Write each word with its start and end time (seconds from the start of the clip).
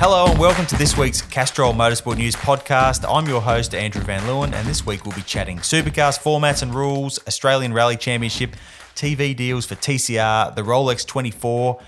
Hello 0.00 0.26
and 0.30 0.38
welcome 0.38 0.64
to 0.66 0.78
this 0.78 0.96
week's 0.96 1.20
Castrol 1.20 1.72
Motorsport 1.72 2.18
News 2.18 2.36
podcast. 2.36 3.04
I'm 3.12 3.28
your 3.28 3.40
host, 3.40 3.74
Andrew 3.74 4.00
Van 4.00 4.20
Leeuwen, 4.20 4.52
and 4.52 4.68
this 4.68 4.86
week 4.86 5.04
we'll 5.04 5.16
be 5.16 5.22
chatting 5.22 5.58
supercars, 5.58 6.16
formats 6.16 6.62
and 6.62 6.72
rules, 6.72 7.18
Australian 7.26 7.72
Rally 7.72 7.96
Championship, 7.96 8.54
TV 8.94 9.34
deals 9.34 9.66
for 9.66 9.74
TCR, 9.74 10.54
the 10.54 10.62
Rolex 10.62 11.04
24, 11.04 11.80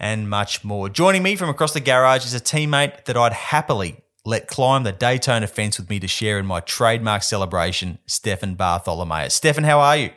and 0.00 0.28
much 0.28 0.64
more. 0.64 0.88
Joining 0.88 1.22
me 1.22 1.36
from 1.36 1.50
across 1.50 1.72
the 1.72 1.78
garage 1.78 2.24
is 2.24 2.34
a 2.34 2.40
teammate 2.40 3.04
that 3.04 3.16
I'd 3.16 3.32
happily 3.32 4.02
let 4.24 4.48
climb 4.48 4.82
the 4.82 4.90
Daytona 4.90 5.46
fence 5.46 5.78
with 5.78 5.88
me 5.88 6.00
to 6.00 6.08
share 6.08 6.40
in 6.40 6.46
my 6.46 6.58
trademark 6.58 7.22
celebration, 7.22 8.00
Stefan 8.06 8.56
Bartholomaeus. 8.56 9.34
Stefan, 9.34 9.62
how 9.62 9.78
are 9.78 9.96
you? 9.96 10.10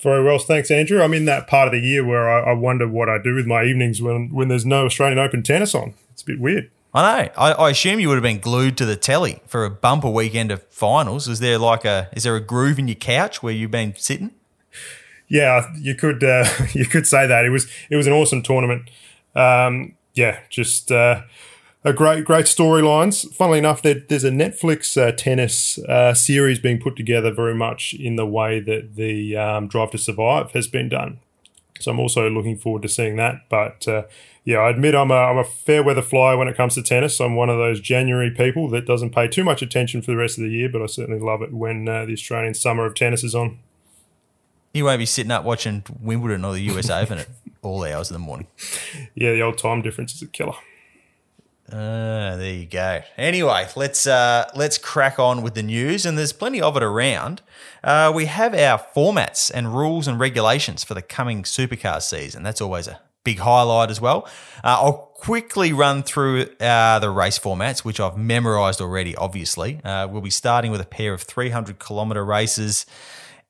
Very 0.00 0.22
well, 0.22 0.38
thanks, 0.38 0.70
Andrew. 0.70 1.02
I'm 1.02 1.14
in 1.14 1.24
that 1.24 1.46
part 1.46 1.68
of 1.68 1.72
the 1.72 1.80
year 1.80 2.04
where 2.04 2.28
I, 2.28 2.50
I 2.50 2.52
wonder 2.52 2.86
what 2.86 3.08
I 3.08 3.18
do 3.18 3.34
with 3.34 3.46
my 3.46 3.64
evenings 3.64 4.02
when, 4.02 4.28
when 4.28 4.48
there's 4.48 4.66
no 4.66 4.84
Australian 4.84 5.18
Open 5.18 5.42
tennis 5.42 5.74
on. 5.74 5.94
It's 6.12 6.22
a 6.22 6.26
bit 6.26 6.38
weird. 6.38 6.70
I 6.92 7.02
know. 7.02 7.30
I, 7.36 7.52
I, 7.52 7.70
assume 7.70 8.00
you 8.00 8.08
would 8.08 8.14
have 8.14 8.22
been 8.22 8.38
glued 8.38 8.78
to 8.78 8.86
the 8.86 8.96
telly 8.96 9.40
for 9.46 9.66
a 9.66 9.70
bumper 9.70 10.08
weekend 10.08 10.50
of 10.50 10.62
finals. 10.68 11.28
Is 11.28 11.40
there 11.40 11.58
like 11.58 11.84
a 11.84 12.08
is 12.14 12.22
there 12.22 12.36
a 12.36 12.40
groove 12.40 12.78
in 12.78 12.88
your 12.88 12.94
couch 12.94 13.42
where 13.42 13.52
you've 13.52 13.70
been 13.70 13.94
sitting? 13.96 14.30
Yeah, 15.28 15.70
you 15.76 15.94
could 15.94 16.24
uh, 16.24 16.46
you 16.72 16.86
could 16.86 17.06
say 17.06 17.26
that. 17.26 17.44
It 17.44 17.50
was 17.50 17.70
it 17.90 17.96
was 17.96 18.06
an 18.06 18.14
awesome 18.14 18.42
tournament. 18.42 18.88
Um, 19.34 19.94
yeah, 20.14 20.40
just 20.48 20.90
uh, 20.90 21.22
a 21.86 21.92
great 21.92 22.24
great 22.24 22.46
storylines. 22.46 23.32
Funnily 23.32 23.58
enough, 23.58 23.80
there, 23.80 24.02
there's 24.08 24.24
a 24.24 24.30
Netflix 24.30 25.00
uh, 25.00 25.12
tennis 25.12 25.78
uh, 25.78 26.12
series 26.14 26.58
being 26.58 26.80
put 26.80 26.96
together 26.96 27.30
very 27.30 27.54
much 27.54 27.94
in 27.94 28.16
the 28.16 28.26
way 28.26 28.58
that 28.58 28.96
the 28.96 29.36
um, 29.36 29.68
Drive 29.68 29.92
to 29.92 29.98
Survive 29.98 30.50
has 30.50 30.66
been 30.66 30.88
done. 30.88 31.20
So 31.78 31.92
I'm 31.92 32.00
also 32.00 32.28
looking 32.28 32.58
forward 32.58 32.82
to 32.82 32.88
seeing 32.88 33.16
that. 33.16 33.48
But 33.48 33.86
uh, 33.86 34.02
yeah, 34.44 34.58
I 34.58 34.70
admit 34.70 34.96
I'm 34.96 35.12
a, 35.12 35.14
I'm 35.14 35.38
a 35.38 35.44
fair 35.44 35.84
weather 35.84 36.02
flyer 36.02 36.36
when 36.36 36.48
it 36.48 36.56
comes 36.56 36.74
to 36.74 36.82
tennis. 36.82 37.20
I'm 37.20 37.36
one 37.36 37.50
of 37.50 37.58
those 37.58 37.80
January 37.80 38.32
people 38.32 38.68
that 38.70 38.84
doesn't 38.84 39.10
pay 39.10 39.28
too 39.28 39.44
much 39.44 39.62
attention 39.62 40.02
for 40.02 40.10
the 40.10 40.16
rest 40.16 40.38
of 40.38 40.44
the 40.44 40.50
year, 40.50 40.68
but 40.68 40.82
I 40.82 40.86
certainly 40.86 41.20
love 41.20 41.40
it 41.40 41.52
when 41.52 41.88
uh, 41.88 42.04
the 42.04 42.14
Australian 42.14 42.54
summer 42.54 42.84
of 42.84 42.96
tennis 42.96 43.22
is 43.22 43.34
on. 43.34 43.58
You 44.74 44.86
won't 44.86 44.98
be 44.98 45.06
sitting 45.06 45.30
up 45.30 45.44
watching 45.44 45.84
Wimbledon 46.00 46.44
or 46.44 46.52
the 46.52 46.62
US 46.62 46.90
Open 46.90 47.18
at 47.18 47.28
all 47.62 47.84
hours 47.84 48.10
of 48.10 48.14
the 48.14 48.18
morning. 48.18 48.48
Yeah, 49.14 49.32
the 49.32 49.42
old 49.42 49.58
time 49.58 49.82
difference 49.82 50.14
is 50.14 50.22
a 50.22 50.26
killer. 50.26 50.56
Uh, 51.70 52.36
there 52.36 52.52
you 52.52 52.66
go. 52.66 53.02
Anyway, 53.16 53.66
let's 53.74 54.06
uh, 54.06 54.48
let's 54.54 54.78
crack 54.78 55.18
on 55.18 55.42
with 55.42 55.54
the 55.54 55.62
news, 55.62 56.06
and 56.06 56.16
there's 56.16 56.32
plenty 56.32 56.62
of 56.62 56.76
it 56.76 56.82
around. 56.82 57.42
Uh, 57.82 58.12
we 58.14 58.26
have 58.26 58.54
our 58.54 58.78
formats 58.94 59.50
and 59.52 59.74
rules 59.74 60.06
and 60.06 60.20
regulations 60.20 60.84
for 60.84 60.94
the 60.94 61.02
coming 61.02 61.42
supercar 61.42 62.00
season. 62.00 62.44
That's 62.44 62.60
always 62.60 62.86
a 62.86 63.00
big 63.24 63.40
highlight 63.40 63.90
as 63.90 64.00
well. 64.00 64.28
Uh, 64.62 64.78
I'll 64.80 65.10
quickly 65.14 65.72
run 65.72 66.04
through 66.04 66.46
uh, 66.60 67.00
the 67.00 67.10
race 67.10 67.38
formats, 67.38 67.80
which 67.80 67.98
I've 67.98 68.16
memorized 68.16 68.80
already. 68.80 69.16
Obviously, 69.16 69.80
uh, 69.82 70.06
we'll 70.06 70.22
be 70.22 70.30
starting 70.30 70.70
with 70.70 70.80
a 70.80 70.86
pair 70.86 71.12
of 71.12 71.22
300 71.22 71.80
kilometer 71.80 72.24
races. 72.24 72.86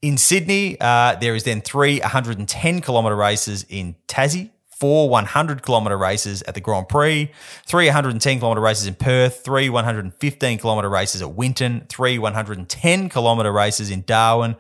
In 0.01 0.17
Sydney, 0.17 0.77
there 0.81 1.35
is 1.35 1.45
then 1.45 1.61
three 1.61 2.01
110 2.01 2.81
kilometre 2.81 3.17
races 3.17 3.67
in 3.69 3.95
Tassie, 4.09 4.51
four 4.79 5.09
100 5.09 5.63
kilometre 5.63 5.97
races 5.97 6.43
at 6.43 6.55
the 6.55 6.61
Grand 6.61 6.89
Prix, 6.89 7.31
three 7.65 7.87
110 7.87 8.39
kilometre 8.39 8.61
races 8.61 8.87
in 8.87 8.95
Perth, 8.95 9.43
three 9.43 9.71
115 9.71 10.59
kilometre 10.59 10.89
races 10.89 11.23
at 11.23 11.35
Winton, 11.35 11.87
three 11.89 12.19
110 12.19 13.09
kilometre 13.09 13.53
races 13.53 13.91
in 13.91 14.03
Darwin, 14.03 14.57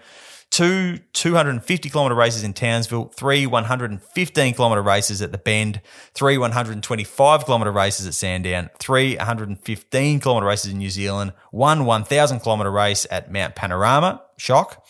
two 0.50 0.98
250 1.12 1.90
kilometre 1.90 2.14
races 2.14 2.44
in 2.44 2.54
Townsville, 2.54 3.12
three 3.14 3.46
115 3.46 4.54
kilometre 4.54 4.82
races 4.82 5.20
at 5.20 5.32
the 5.32 5.38
Bend, 5.38 5.82
three 6.14 6.38
125 6.38 7.44
kilometre 7.44 7.72
races 7.72 8.06
at 8.06 8.14
Sandown, 8.14 8.70
three 8.78 9.16
115 9.16 10.20
kilometre 10.20 10.46
races 10.46 10.72
in 10.72 10.78
New 10.78 10.90
Zealand, 10.90 11.34
one 11.50 11.84
1,000 11.84 12.40
kilometre 12.40 12.70
race 12.70 13.06
at 13.10 13.30
Mount 13.30 13.54
Panorama, 13.54 14.22
shock, 14.38 14.86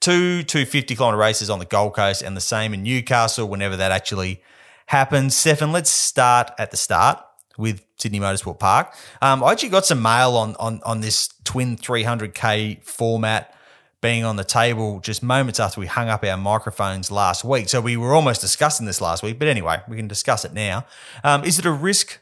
two 0.00 0.42
250 0.42 0.96
kilometre 0.96 1.18
races 1.18 1.50
on 1.50 1.58
the 1.58 1.66
Gold 1.66 1.92
Coast, 1.92 2.22
and 2.22 2.34
the 2.34 2.40
same 2.40 2.72
in 2.72 2.82
Newcastle 2.82 3.46
whenever 3.46 3.76
that 3.76 3.92
actually 3.92 4.42
happens. 4.90 5.36
Stefan, 5.36 5.70
let's 5.70 5.88
start 5.88 6.50
at 6.58 6.72
the 6.72 6.76
start 6.76 7.20
with 7.56 7.86
Sydney 7.96 8.18
Motorsport 8.18 8.58
Park. 8.58 8.92
Um, 9.22 9.44
I 9.44 9.52
actually 9.52 9.68
got 9.68 9.86
some 9.86 10.02
mail 10.02 10.36
on 10.36 10.56
on 10.56 10.80
on 10.84 11.00
this 11.00 11.28
twin 11.44 11.76
300k 11.76 12.82
format 12.82 13.54
being 14.00 14.24
on 14.24 14.34
the 14.34 14.42
table 14.42 14.98
just 14.98 15.22
moments 15.22 15.60
after 15.60 15.78
we 15.78 15.86
hung 15.86 16.08
up 16.08 16.24
our 16.24 16.36
microphones 16.36 17.08
last 17.08 17.44
week. 17.44 17.68
So 17.68 17.80
we 17.80 17.96
were 17.96 18.14
almost 18.14 18.40
discussing 18.40 18.84
this 18.84 19.00
last 19.00 19.22
week, 19.22 19.38
but 19.38 19.46
anyway, 19.46 19.80
we 19.86 19.96
can 19.96 20.08
discuss 20.08 20.44
it 20.44 20.52
now. 20.52 20.86
Um, 21.22 21.44
is 21.44 21.60
it 21.60 21.66
a 21.66 21.70
risk 21.70 22.18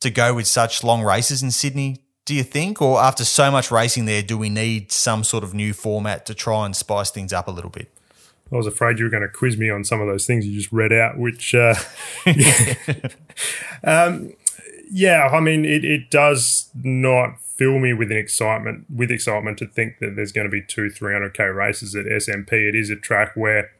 to 0.00 0.10
go 0.10 0.34
with 0.34 0.48
such 0.48 0.82
long 0.82 1.04
races 1.04 1.40
in 1.40 1.52
Sydney? 1.52 1.98
Do 2.24 2.34
you 2.34 2.42
think, 2.42 2.82
or 2.82 3.00
after 3.00 3.24
so 3.24 3.50
much 3.52 3.70
racing 3.70 4.06
there, 4.06 4.22
do 4.22 4.36
we 4.36 4.48
need 4.48 4.90
some 4.90 5.22
sort 5.22 5.44
of 5.44 5.54
new 5.54 5.72
format 5.72 6.26
to 6.26 6.34
try 6.34 6.66
and 6.66 6.74
spice 6.74 7.10
things 7.10 7.32
up 7.32 7.46
a 7.46 7.52
little 7.52 7.70
bit? 7.70 7.92
I 8.50 8.56
was 8.56 8.66
afraid 8.66 8.98
you 8.98 9.04
were 9.04 9.10
going 9.10 9.22
to 9.22 9.28
quiz 9.28 9.58
me 9.58 9.68
on 9.68 9.84
some 9.84 10.00
of 10.00 10.06
those 10.06 10.26
things 10.26 10.46
you 10.46 10.58
just 10.58 10.72
read 10.72 10.92
out, 10.92 11.18
which, 11.18 11.54
uh, 11.54 11.74
yeah. 12.24 12.74
um, 13.84 14.32
yeah, 14.90 15.28
I 15.30 15.40
mean, 15.40 15.64
it, 15.64 15.84
it 15.84 16.10
does 16.10 16.70
not 16.82 17.40
fill 17.42 17.78
me 17.78 17.92
with 17.92 18.10
an 18.10 18.16
excitement, 18.16 18.86
with 18.88 19.10
excitement 19.10 19.58
to 19.58 19.66
think 19.66 19.98
that 19.98 20.16
there's 20.16 20.32
going 20.32 20.46
to 20.46 20.50
be 20.50 20.62
two 20.62 20.88
300k 20.88 21.54
races 21.54 21.94
at 21.94 22.06
SMP. 22.06 22.52
It 22.52 22.74
is 22.74 22.88
a 22.88 22.96
track 22.96 23.32
where 23.34 23.70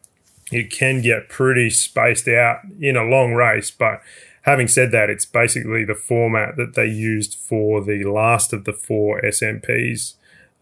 it 0.51 0.71
can 0.71 1.01
get 1.01 1.29
pretty 1.29 1.71
spaced 1.71 2.29
out 2.29 2.61
in 2.81 2.97
a 2.97 3.05
long 3.05 3.33
race, 3.33 3.71
but 3.71 4.03
having 4.43 4.69
said 4.69 4.93
that, 4.93 5.09
it's 5.09 5.25
basically 5.25 5.85
the 5.85 5.95
format 5.95 6.57
that 6.57 6.75
they 6.75 6.87
used 6.87 7.37
for 7.37 7.83
the 7.83 8.05
last 8.05 8.53
of 8.53 8.65
the 8.65 8.73
four 8.73 9.21
SMPs 9.23 10.15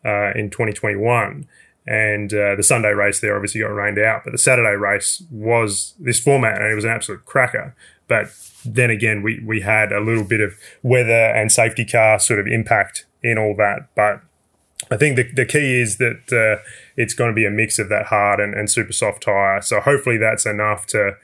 uh, 0.05 0.33
in 0.35 0.51
2021 0.51 1.47
and 1.87 2.33
uh, 2.33 2.57
the 2.57 2.63
Sunday 2.63 2.91
race 2.91 3.21
there 3.21 3.37
obviously 3.37 3.61
got 3.61 3.69
rained 3.69 3.99
out, 3.99 4.23
but 4.25 4.33
the 4.33 4.39
Saturday 4.39 4.75
race 4.77 5.23
was 5.31 5.95
this 5.99 6.19
format, 6.19 6.61
and 6.61 6.71
it 6.71 6.75
was 6.75 6.85
an 6.85 6.91
absolute 6.91 7.25
cracker. 7.25 7.75
But 8.09 8.29
then 8.65 8.91
again, 8.91 9.23
we 9.23 9.41
we 9.45 9.61
had 9.61 9.93
a 9.93 10.01
little 10.01 10.25
bit 10.25 10.41
of 10.41 10.55
weather 10.83 11.13
and 11.13 11.51
safety 11.51 11.85
car 11.85 12.19
sort 12.19 12.41
of 12.41 12.47
impact 12.47 13.07
in 13.23 13.39
all 13.39 13.55
that. 13.57 13.89
But 13.95 14.21
I 14.91 14.97
think 14.97 15.17
the, 15.17 15.31
the 15.33 15.47
key 15.47 15.81
is 15.81 15.99
that 15.99 16.33
uh, 16.33 16.63
it's 16.97 17.15
going 17.15 17.31
to 17.31 17.35
be 17.35 17.47
a 17.47 17.51
mix 17.51 17.79
of 17.79 17.89
that 17.89 18.07
hard 18.07 18.41
and, 18.41 18.55
and 18.55 18.71
super 18.71 18.93
soft 18.93 19.23
tire. 19.23 19.61
So 19.63 19.81
hopefully 19.81 20.19
that's 20.19 20.47
enough 20.47 20.87
to 20.89 21.17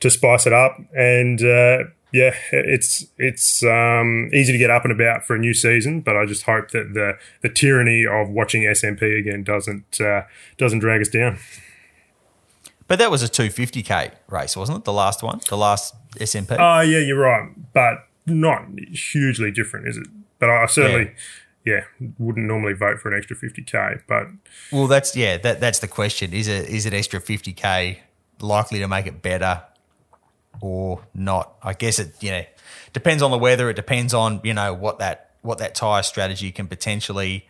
to 0.00 0.10
spice 0.10 0.46
it 0.46 0.52
up 0.52 0.78
and 0.94 1.40
uh, 1.40 1.84
yeah, 2.14 2.32
it's 2.52 3.08
it's 3.18 3.64
um, 3.64 4.30
easy 4.32 4.52
to 4.52 4.58
get 4.58 4.70
up 4.70 4.84
and 4.84 4.92
about 4.92 5.24
for 5.24 5.34
a 5.34 5.38
new 5.38 5.52
season, 5.52 6.00
but 6.00 6.16
I 6.16 6.26
just 6.26 6.44
hope 6.44 6.70
that 6.70 6.94
the 6.94 7.18
the 7.42 7.48
tyranny 7.48 8.06
of 8.06 8.30
watching 8.30 8.62
SMP 8.62 9.18
again 9.18 9.42
doesn't 9.42 10.00
uh, 10.00 10.22
doesn't 10.56 10.78
drag 10.78 11.00
us 11.00 11.08
down. 11.08 11.38
But 12.86 13.00
that 13.00 13.10
was 13.10 13.24
a 13.24 13.28
250k 13.28 14.12
race, 14.28 14.56
wasn't 14.56 14.78
it? 14.78 14.84
The 14.84 14.92
last 14.92 15.24
one, 15.24 15.40
the 15.48 15.56
last 15.56 15.92
SMP. 16.12 16.56
Oh 16.56 16.62
uh, 16.62 16.80
yeah, 16.82 17.00
you're 17.00 17.18
right, 17.18 17.50
but 17.72 18.06
not 18.26 18.68
hugely 18.92 19.50
different, 19.50 19.88
is 19.88 19.96
it? 19.96 20.06
But 20.38 20.50
I 20.50 20.66
certainly. 20.66 21.12
Yeah. 21.64 21.80
yeah. 21.98 22.08
wouldn't 22.20 22.46
normally 22.46 22.74
vote 22.74 23.00
for 23.00 23.10
an 23.10 23.18
extra 23.18 23.34
50k, 23.34 24.02
but 24.06 24.28
well, 24.70 24.86
that's 24.86 25.16
yeah, 25.16 25.36
that 25.38 25.58
that's 25.58 25.80
the 25.80 25.88
question. 25.88 26.32
Is 26.32 26.46
it 26.46 26.68
is 26.68 26.86
it 26.86 26.94
extra 26.94 27.20
50k 27.20 27.98
likely 28.38 28.78
to 28.78 28.86
make 28.86 29.08
it 29.08 29.20
better? 29.20 29.64
Or 30.60 31.02
not. 31.14 31.54
I 31.62 31.72
guess 31.74 31.98
it 31.98 32.14
you 32.20 32.30
know 32.30 32.44
depends 32.92 33.22
on 33.22 33.30
the 33.30 33.38
weather. 33.38 33.70
It 33.70 33.74
depends 33.74 34.14
on 34.14 34.40
you 34.44 34.54
know 34.54 34.74
what 34.74 34.98
that 34.98 35.30
what 35.42 35.58
that 35.58 35.74
tire 35.74 36.02
strategy 36.02 36.50
can 36.52 36.66
potentially 36.66 37.46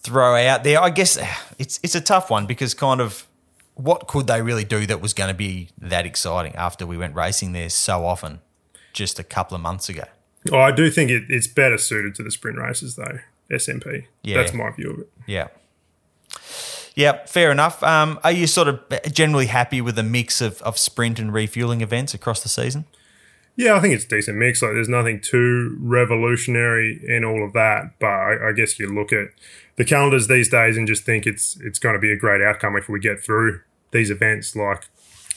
throw 0.00 0.36
out 0.36 0.64
there. 0.64 0.80
I 0.80 0.90
guess 0.90 1.18
it's 1.58 1.80
it's 1.82 1.94
a 1.94 2.00
tough 2.00 2.30
one 2.30 2.46
because 2.46 2.74
kind 2.74 3.00
of 3.00 3.26
what 3.74 4.08
could 4.08 4.26
they 4.26 4.40
really 4.40 4.64
do 4.64 4.86
that 4.86 5.00
was 5.00 5.12
going 5.12 5.28
to 5.28 5.34
be 5.34 5.68
that 5.78 6.06
exciting 6.06 6.54
after 6.54 6.86
we 6.86 6.96
went 6.96 7.14
racing 7.14 7.52
there 7.52 7.68
so 7.68 8.06
often 8.06 8.40
just 8.94 9.18
a 9.18 9.24
couple 9.24 9.54
of 9.54 9.60
months 9.60 9.90
ago. 9.90 10.04
Oh, 10.50 10.58
I 10.58 10.72
do 10.72 10.90
think 10.90 11.10
it, 11.10 11.24
it's 11.28 11.46
better 11.46 11.76
suited 11.76 12.14
to 12.14 12.22
the 12.22 12.30
sprint 12.30 12.58
races 12.58 12.96
though. 12.96 13.18
SMP. 13.50 14.06
Yeah. 14.22 14.38
That's 14.38 14.54
my 14.54 14.70
view 14.70 14.90
of 14.90 14.98
it. 15.00 15.10
Yeah. 15.26 15.48
Yeah, 16.96 17.26
fair 17.26 17.52
enough. 17.52 17.82
Um, 17.82 18.18
are 18.24 18.32
you 18.32 18.46
sort 18.46 18.68
of 18.68 18.80
generally 19.12 19.46
happy 19.46 19.82
with 19.82 19.96
the 19.96 20.02
mix 20.02 20.40
of, 20.40 20.62
of 20.62 20.78
sprint 20.78 21.18
and 21.18 21.32
refueling 21.32 21.82
events 21.82 22.14
across 22.14 22.42
the 22.42 22.48
season? 22.48 22.86
Yeah, 23.54 23.74
I 23.76 23.80
think 23.80 23.94
it's 23.94 24.04
a 24.06 24.08
decent 24.08 24.38
mix. 24.38 24.62
Like, 24.62 24.72
there's 24.72 24.88
nothing 24.88 25.20
too 25.20 25.76
revolutionary 25.78 27.00
in 27.06 27.22
all 27.22 27.44
of 27.44 27.52
that, 27.52 27.98
but 27.98 28.06
I, 28.06 28.48
I 28.48 28.52
guess 28.52 28.78
you 28.78 28.92
look 28.92 29.12
at 29.12 29.28
the 29.76 29.84
calendars 29.84 30.26
these 30.26 30.48
days 30.48 30.78
and 30.78 30.86
just 30.86 31.04
think 31.04 31.26
it's 31.26 31.58
it's 31.60 31.78
going 31.78 31.94
to 31.94 31.98
be 31.98 32.10
a 32.10 32.16
great 32.16 32.42
outcome 32.42 32.76
if 32.76 32.88
we 32.88 32.98
get 32.98 33.22
through 33.22 33.60
these 33.92 34.10
events. 34.10 34.56
Like, 34.56 34.88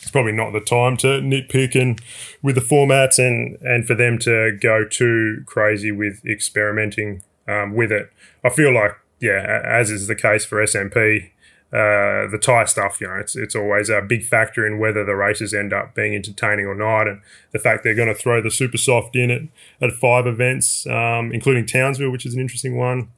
it's 0.01 0.11
probably 0.11 0.31
not 0.31 0.53
the 0.53 0.61
time 0.61 0.95
to 0.97 1.07
nitpick 1.07 1.79
and 1.79 2.01
with 2.41 2.55
the 2.55 2.61
formats 2.61 3.19
and 3.19 3.57
and 3.61 3.85
for 3.85 3.95
them 3.95 4.17
to 4.19 4.57
go 4.61 4.85
too 4.85 5.43
crazy 5.45 5.91
with 5.91 6.25
experimenting 6.25 7.21
um, 7.49 7.73
with 7.73 7.91
it. 7.91 8.11
I 8.45 8.49
feel 8.49 8.73
like 8.73 8.93
yeah, 9.19 9.61
as 9.65 9.91
is 9.91 10.07
the 10.07 10.15
case 10.15 10.45
for 10.45 10.63
SMP, 10.63 11.31
uh, 11.71 12.25
the 12.27 12.39
tire 12.41 12.65
stuff, 12.65 12.99
you 12.99 13.07
know, 13.07 13.15
it's 13.15 13.35
it's 13.35 13.55
always 13.55 13.89
a 13.89 14.01
big 14.01 14.23
factor 14.23 14.65
in 14.65 14.79
whether 14.79 15.05
the 15.05 15.15
races 15.15 15.53
end 15.53 15.71
up 15.71 15.93
being 15.93 16.15
entertaining 16.15 16.65
or 16.65 16.73
not, 16.73 17.07
and 17.07 17.21
the 17.51 17.59
fact 17.59 17.83
they're 17.83 17.93
going 17.93 18.07
to 18.07 18.15
throw 18.15 18.41
the 18.41 18.49
super 18.49 18.77
soft 18.77 19.15
in 19.15 19.29
at 19.29 19.41
at 19.79 19.95
five 19.95 20.25
events, 20.25 20.87
um, 20.87 21.31
including 21.31 21.67
Townsville, 21.67 22.09
which 22.09 22.25
is 22.25 22.33
an 22.33 22.39
interesting 22.39 22.75
one, 22.75 23.09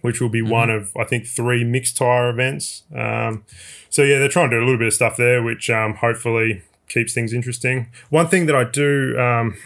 which 0.00 0.20
will 0.20 0.28
be 0.28 0.40
mm-hmm. 0.40 0.50
one 0.50 0.70
of 0.70 0.92
I 0.96 1.04
think 1.04 1.24
three 1.24 1.62
mixed 1.62 1.96
tire 1.96 2.28
events. 2.30 2.82
Um, 2.92 3.44
so 3.90 4.02
yeah, 4.02 4.18
they're 4.18 4.28
trying 4.28 4.50
to 4.50 4.56
do 4.56 4.60
a 4.60 4.66
little 4.66 4.78
bit 4.78 4.88
of 4.88 4.94
stuff 4.94 5.16
there, 5.16 5.40
which 5.40 5.70
um, 5.70 5.94
hopefully 5.94 6.62
keeps 6.88 7.14
things 7.14 7.32
interesting. 7.32 7.86
One 8.08 8.26
thing 8.26 8.46
that 8.46 8.56
I 8.56 8.64
do 8.64 9.16
um, 9.20 9.56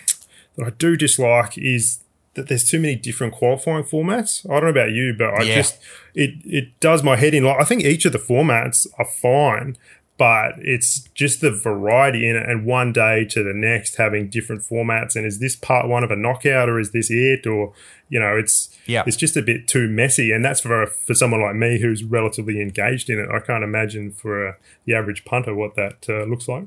that 0.57 0.67
I 0.67 0.71
do 0.71 0.99
dislike 0.99 1.57
is 1.57 2.04
that 2.35 2.49
there's 2.49 2.69
too 2.69 2.81
many 2.81 2.97
different 2.97 3.33
qualifying 3.33 3.85
formats. 3.85 4.49
I 4.49 4.55
don't 4.55 4.65
know 4.65 4.69
about 4.81 4.93
you, 4.93 5.15
but 5.17 5.35
I 5.35 5.43
yeah. 5.43 5.55
just 5.55 5.79
it 6.15 6.35
it 6.45 6.79
does 6.81 7.03
my 7.03 7.17
head 7.17 7.35
in. 7.35 7.45
Like 7.45 7.61
I 7.61 7.65
think 7.65 7.83
each 7.85 8.05
of 8.05 8.13
the 8.13 8.19
formats 8.19 8.87
are 8.99 9.07
fine, 9.07 9.77
but 10.17 10.53
it's 10.59 11.01
just 11.15 11.41
the 11.41 11.51
variety 11.51 12.29
in 12.29 12.37
it, 12.37 12.49
and 12.49 12.67
one 12.67 12.93
day 12.93 13.25
to 13.27 13.43
the 13.43 13.55
next 13.55 13.97
having 13.97 14.29
different 14.29 14.63
formats. 14.63 15.17
And 15.17 15.27
is 15.27 15.39
this 15.39 15.57
part 15.57 15.89
one 15.89 16.05
of 16.05 16.11
a 16.11 16.17
knockout, 16.17 16.69
or 16.69 16.79
is 16.79 16.93
this 16.93 17.11
it, 17.11 17.47
or 17.47 17.73
you 18.09 18.21
know, 18.21 18.37
it's 18.37 18.77
yeah, 18.87 19.05
it's 19.07 19.17
just 19.17 19.37
a 19.37 19.43
bit 19.43 19.67
too 19.67 19.89
messy. 19.89 20.33
And 20.33 20.45
that's 20.45 20.61
for 20.61 20.87
for 20.87 21.15
someone 21.15 21.41
like 21.41 21.57
me 21.57 21.81
who's 21.81 22.05
relatively 22.05 22.61
engaged 22.61 23.11
in 23.11 23.19
it. 23.19 23.29
I 23.31 23.41
can't 23.41 23.65
imagine 23.65 24.11
for 24.13 24.49
a, 24.49 24.57
the 24.85 24.95
average 24.95 25.25
punter 25.25 25.55
what 25.55 25.75
that 25.77 26.07
uh, 26.09 26.25
looks 26.25 26.49
like. 26.49 26.67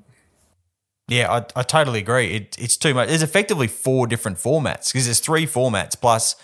Yeah, 1.07 1.31
I, 1.31 1.59
I 1.59 1.63
totally 1.63 1.99
agree. 1.99 2.33
It, 2.33 2.55
it's 2.59 2.75
too 2.75 2.93
much. 2.93 3.07
There's 3.07 3.23
effectively 3.23 3.67
four 3.67 4.07
different 4.07 4.37
formats 4.37 4.91
because 4.91 5.05
there's 5.05 5.21
three 5.21 5.45
formats 5.45 5.99
plus 5.99 6.35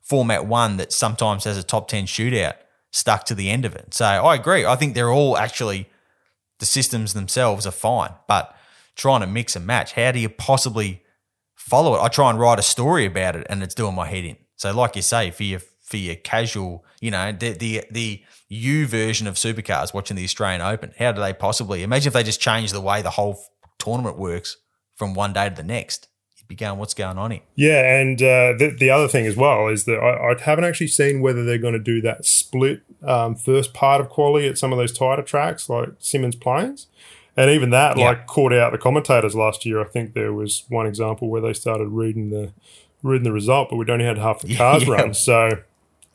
format 0.00 0.46
one 0.46 0.76
that 0.76 0.92
sometimes 0.92 1.44
has 1.44 1.58
a 1.58 1.62
top 1.62 1.88
10 1.88 2.04
shootout 2.04 2.54
stuck 2.92 3.24
to 3.24 3.34
the 3.34 3.50
end 3.50 3.64
of 3.64 3.74
it. 3.74 3.94
So 3.94 4.04
I 4.04 4.34
agree. 4.36 4.64
I 4.64 4.76
think 4.76 4.94
they're 4.94 5.10
all 5.10 5.36
actually, 5.36 5.88
the 6.60 6.66
systems 6.66 7.14
themselves 7.14 7.66
are 7.66 7.72
fine, 7.72 8.12
but 8.28 8.54
trying 8.94 9.22
to 9.22 9.26
mix 9.26 9.56
and 9.56 9.66
match, 9.66 9.92
how 9.92 10.12
do 10.12 10.20
you 10.20 10.28
possibly 10.28 11.02
follow 11.56 11.96
it? 11.96 12.00
I 12.00 12.08
try 12.08 12.30
and 12.30 12.38
write 12.38 12.58
a 12.58 12.62
story 12.62 13.06
about 13.06 13.34
it 13.34 13.46
and 13.50 13.62
it's 13.62 13.74
doing 13.74 13.94
my 13.94 14.06
head 14.06 14.24
in. 14.24 14.36
So, 14.56 14.72
like 14.72 14.94
you 14.94 15.02
say, 15.02 15.32
for 15.32 15.42
your 15.42 15.60
for 15.82 15.96
your 15.96 16.14
casual, 16.14 16.84
you 17.00 17.10
know, 17.10 17.32
the 17.32 17.50
the 17.50 17.84
the 17.90 18.22
U 18.48 18.86
version 18.86 19.26
of 19.26 19.34
supercars 19.34 19.92
watching 19.92 20.16
the 20.16 20.24
Australian 20.24 20.60
Open, 20.60 20.92
how 20.98 21.10
do 21.10 21.20
they 21.20 21.32
possibly 21.32 21.82
imagine 21.82 22.08
if 22.08 22.14
they 22.14 22.22
just 22.22 22.40
change 22.40 22.70
the 22.70 22.80
way 22.80 23.02
the 23.02 23.10
whole 23.10 23.42
tournament 23.82 24.18
works 24.18 24.58
from 24.94 25.14
one 25.14 25.32
day 25.32 25.48
to 25.48 25.54
the 25.54 25.62
next. 25.62 26.08
You'd 26.36 26.48
be 26.48 26.54
going, 26.54 26.78
what's 26.78 26.94
going 26.94 27.18
on 27.18 27.30
here? 27.30 27.40
Yeah, 27.56 28.00
and 28.00 28.20
uh, 28.20 28.54
the, 28.58 28.74
the 28.78 28.90
other 28.90 29.08
thing 29.08 29.26
as 29.26 29.36
well 29.36 29.68
is 29.68 29.84
that 29.84 29.98
I, 29.98 30.32
I 30.32 30.40
haven't 30.40 30.64
actually 30.64 30.88
seen 30.88 31.20
whether 31.20 31.44
they're 31.44 31.58
going 31.58 31.74
to 31.74 31.80
do 31.80 32.00
that 32.02 32.24
split 32.24 32.82
um, 33.02 33.34
first 33.34 33.74
part 33.74 34.00
of 34.00 34.08
quality 34.08 34.46
at 34.48 34.58
some 34.58 34.72
of 34.72 34.78
those 34.78 34.96
tighter 34.96 35.22
tracks 35.22 35.68
like 35.68 35.98
Symmons 35.98 36.40
Plains. 36.40 36.86
And 37.36 37.50
even 37.50 37.70
that, 37.70 37.96
yeah. 37.96 38.04
like, 38.04 38.26
caught 38.26 38.52
out 38.52 38.72
the 38.72 38.78
commentators 38.78 39.34
last 39.34 39.64
year. 39.64 39.80
I 39.80 39.84
think 39.84 40.12
there 40.12 40.34
was 40.34 40.64
one 40.68 40.86
example 40.86 41.30
where 41.30 41.40
they 41.40 41.54
started 41.54 41.88
reading 41.88 42.30
the 42.30 42.52
reading 43.02 43.24
the 43.24 43.32
result, 43.32 43.70
but 43.70 43.76
we'd 43.76 43.90
only 43.90 44.04
had 44.04 44.18
half 44.18 44.42
the 44.42 44.54
cars 44.56 44.86
yeah. 44.86 44.92
run. 44.92 45.14
So, 45.14 45.48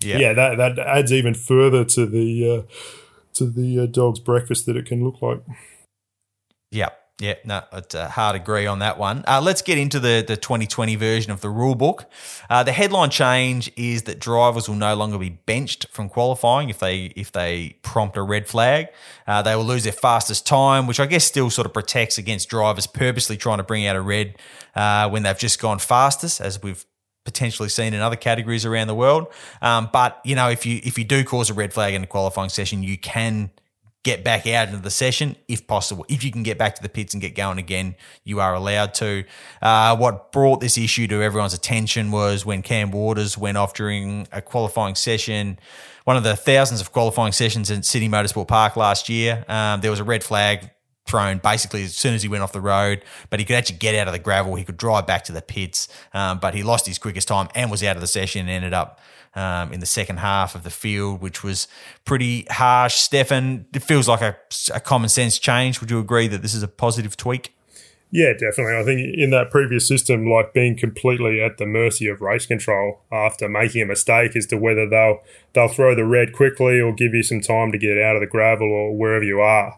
yeah. 0.01 0.17
yeah, 0.19 0.33
that 0.33 0.57
that 0.57 0.79
adds 0.79 1.11
even 1.11 1.33
further 1.33 1.83
to 1.85 2.05
the 2.05 2.51
uh, 2.51 2.73
to 3.33 3.47
the 3.47 3.79
uh, 3.79 3.85
dog's 3.87 4.19
breakfast 4.19 4.67
that 4.67 4.77
it 4.77 4.85
can 4.85 5.03
look 5.03 5.21
like. 5.21 5.41
Yeah, 6.69 6.89
yeah, 7.19 7.33
no, 7.43 7.63
it's 7.73 7.95
a 7.95 8.09
hard 8.09 8.35
agree 8.35 8.67
on 8.67 8.77
that 8.79 8.99
one. 8.99 9.23
Uh, 9.27 9.41
let's 9.41 9.63
get 9.63 9.79
into 9.79 9.99
the, 9.99 10.23
the 10.27 10.37
2020 10.37 10.95
version 10.97 11.31
of 11.31 11.41
the 11.41 11.49
rule 11.49 11.73
book. 11.73 12.05
Uh, 12.47 12.61
the 12.61 12.71
headline 12.71 13.09
change 13.09 13.71
is 13.75 14.03
that 14.03 14.19
drivers 14.19 14.69
will 14.69 14.75
no 14.75 14.93
longer 14.95 15.17
be 15.17 15.29
benched 15.29 15.87
from 15.89 16.09
qualifying 16.09 16.69
if 16.69 16.77
they 16.77 17.05
if 17.15 17.31
they 17.31 17.75
prompt 17.81 18.17
a 18.17 18.21
red 18.21 18.47
flag. 18.47 18.89
Uh, 19.25 19.41
they 19.41 19.55
will 19.55 19.65
lose 19.65 19.83
their 19.83 19.93
fastest 19.93 20.45
time, 20.45 20.85
which 20.85 20.99
I 20.99 21.07
guess 21.07 21.25
still 21.25 21.49
sort 21.49 21.65
of 21.65 21.73
protects 21.73 22.19
against 22.19 22.49
drivers 22.49 22.85
purposely 22.85 23.35
trying 23.35 23.57
to 23.57 23.63
bring 23.63 23.87
out 23.87 23.95
a 23.95 24.01
red 24.01 24.35
uh, 24.75 25.09
when 25.09 25.23
they've 25.23 25.37
just 25.37 25.59
gone 25.59 25.79
fastest, 25.79 26.39
as 26.39 26.61
we've 26.61 26.85
potentially 27.25 27.67
seen 27.67 27.95
in 27.95 27.99
other 27.99 28.15
categories 28.15 28.63
around 28.63 28.87
the 28.87 28.95
world. 28.95 29.27
Um, 29.61 29.89
but 29.91 30.21
you 30.23 30.35
know, 30.35 30.49
if 30.49 30.67
you 30.67 30.81
if 30.83 30.99
you 30.99 31.03
do 31.03 31.23
cause 31.23 31.49
a 31.49 31.55
red 31.55 31.73
flag 31.73 31.95
in 31.95 32.03
a 32.03 32.07
qualifying 32.07 32.49
session, 32.49 32.83
you 32.83 32.97
can 32.99 33.49
get 34.03 34.23
back 34.23 34.47
out 34.47 34.69
into 34.69 34.79
the 34.79 34.91
session 34.91 35.35
if 35.47 35.67
possible. 35.67 36.05
If 36.07 36.23
you 36.23 36.31
can 36.31 36.43
get 36.43 36.57
back 36.57 36.75
to 36.75 36.81
the 36.81 36.89
pits 36.89 37.13
and 37.13 37.21
get 37.21 37.35
going 37.35 37.57
again, 37.57 37.95
you 38.23 38.39
are 38.39 38.53
allowed 38.53 38.93
to. 38.95 39.25
Uh, 39.61 39.97
what 39.97 40.31
brought 40.31 40.61
this 40.61 40.77
issue 40.77 41.07
to 41.07 41.21
everyone's 41.21 41.53
attention 41.53 42.11
was 42.11 42.45
when 42.45 42.61
Cam 42.61 42.91
Waters 42.91 43.37
went 43.37 43.57
off 43.57 43.73
during 43.73 44.27
a 44.31 44.41
qualifying 44.41 44.95
session. 44.95 45.59
One 46.05 46.15
of 46.15 46.23
the 46.23 46.35
thousands 46.35 46.79
of 46.79 46.93
qualifying 46.93 47.33
sessions 47.33 47.69
in 47.69 47.83
Sydney 47.83 48.07
Motorsport 48.07 48.47
Park 48.47 48.77
last 48.77 49.09
year, 49.09 49.43
um, 49.49 49.81
there 49.81 49.91
was 49.91 49.99
a 49.99 50.05
red 50.05 50.23
flag 50.23 50.71
thrown 51.07 51.39
basically 51.39 51.83
as 51.83 51.95
soon 51.95 52.13
as 52.13 52.21
he 52.21 52.29
went 52.29 52.43
off 52.43 52.51
the 52.51 52.61
road, 52.61 53.03
but 53.29 53.39
he 53.39 53.45
could 53.45 53.55
actually 53.55 53.77
get 53.77 53.95
out 53.95 54.07
of 54.07 54.13
the 54.13 54.19
gravel. 54.19 54.55
He 54.55 54.63
could 54.63 54.77
drive 54.77 55.07
back 55.07 55.23
to 55.25 55.31
the 55.31 55.41
pits, 55.41 55.87
um, 56.13 56.39
but 56.39 56.53
he 56.53 56.63
lost 56.63 56.85
his 56.85 56.97
quickest 56.97 57.27
time 57.27 57.47
and 57.55 57.71
was 57.71 57.83
out 57.83 57.95
of 57.95 58.01
the 58.01 58.07
session 58.07 58.41
and 58.41 58.49
ended 58.49 58.73
up 58.73 58.99
um, 59.37 59.71
in 59.71 59.79
the 59.79 59.85
second 59.85 60.17
half 60.17 60.55
of 60.55 60.63
the 60.63 60.69
field, 60.71 61.21
which 61.21 61.43
was 61.43 61.67
pretty 62.05 62.47
harsh. 62.49 62.95
Stefan, 62.95 63.67
it 63.73 63.83
feels 63.83 64.07
like 64.07 64.21
a, 64.21 64.35
a 64.73 64.79
common 64.79 65.09
sense 65.09 65.37
change. 65.37 65.79
Would 65.79 65.91
you 65.91 65.99
agree 65.99 66.27
that 66.27 66.41
this 66.41 66.55
is 66.55 66.63
a 66.63 66.67
positive 66.67 67.15
tweak? 67.15 67.53
Yeah, 68.09 68.31
definitely. 68.33 68.77
I 68.77 68.83
think 68.83 69.17
in 69.17 69.29
that 69.31 69.51
previous 69.51 69.87
system, 69.87 70.25
like 70.25 70.53
being 70.53 70.77
completely 70.77 71.41
at 71.41 71.57
the 71.57 71.65
mercy 71.65 72.07
of 72.07 72.21
race 72.21 72.45
control 72.45 73.01
after 73.11 73.49
making 73.49 73.81
a 73.81 73.85
mistake 73.85 74.35
as 74.35 74.45
to 74.47 74.57
whether 74.57 74.89
they'll 74.89 75.19
they'll 75.53 75.67
throw 75.67 75.93
the 75.93 76.05
red 76.05 76.33
quickly 76.33 76.79
or 76.79 76.93
give 76.93 77.13
you 77.13 77.21
some 77.21 77.41
time 77.41 77.71
to 77.73 77.77
get 77.77 78.01
out 78.01 78.15
of 78.15 78.21
the 78.21 78.27
gravel 78.27 78.71
or 78.71 78.95
wherever 78.95 79.25
you 79.25 79.41
are 79.41 79.77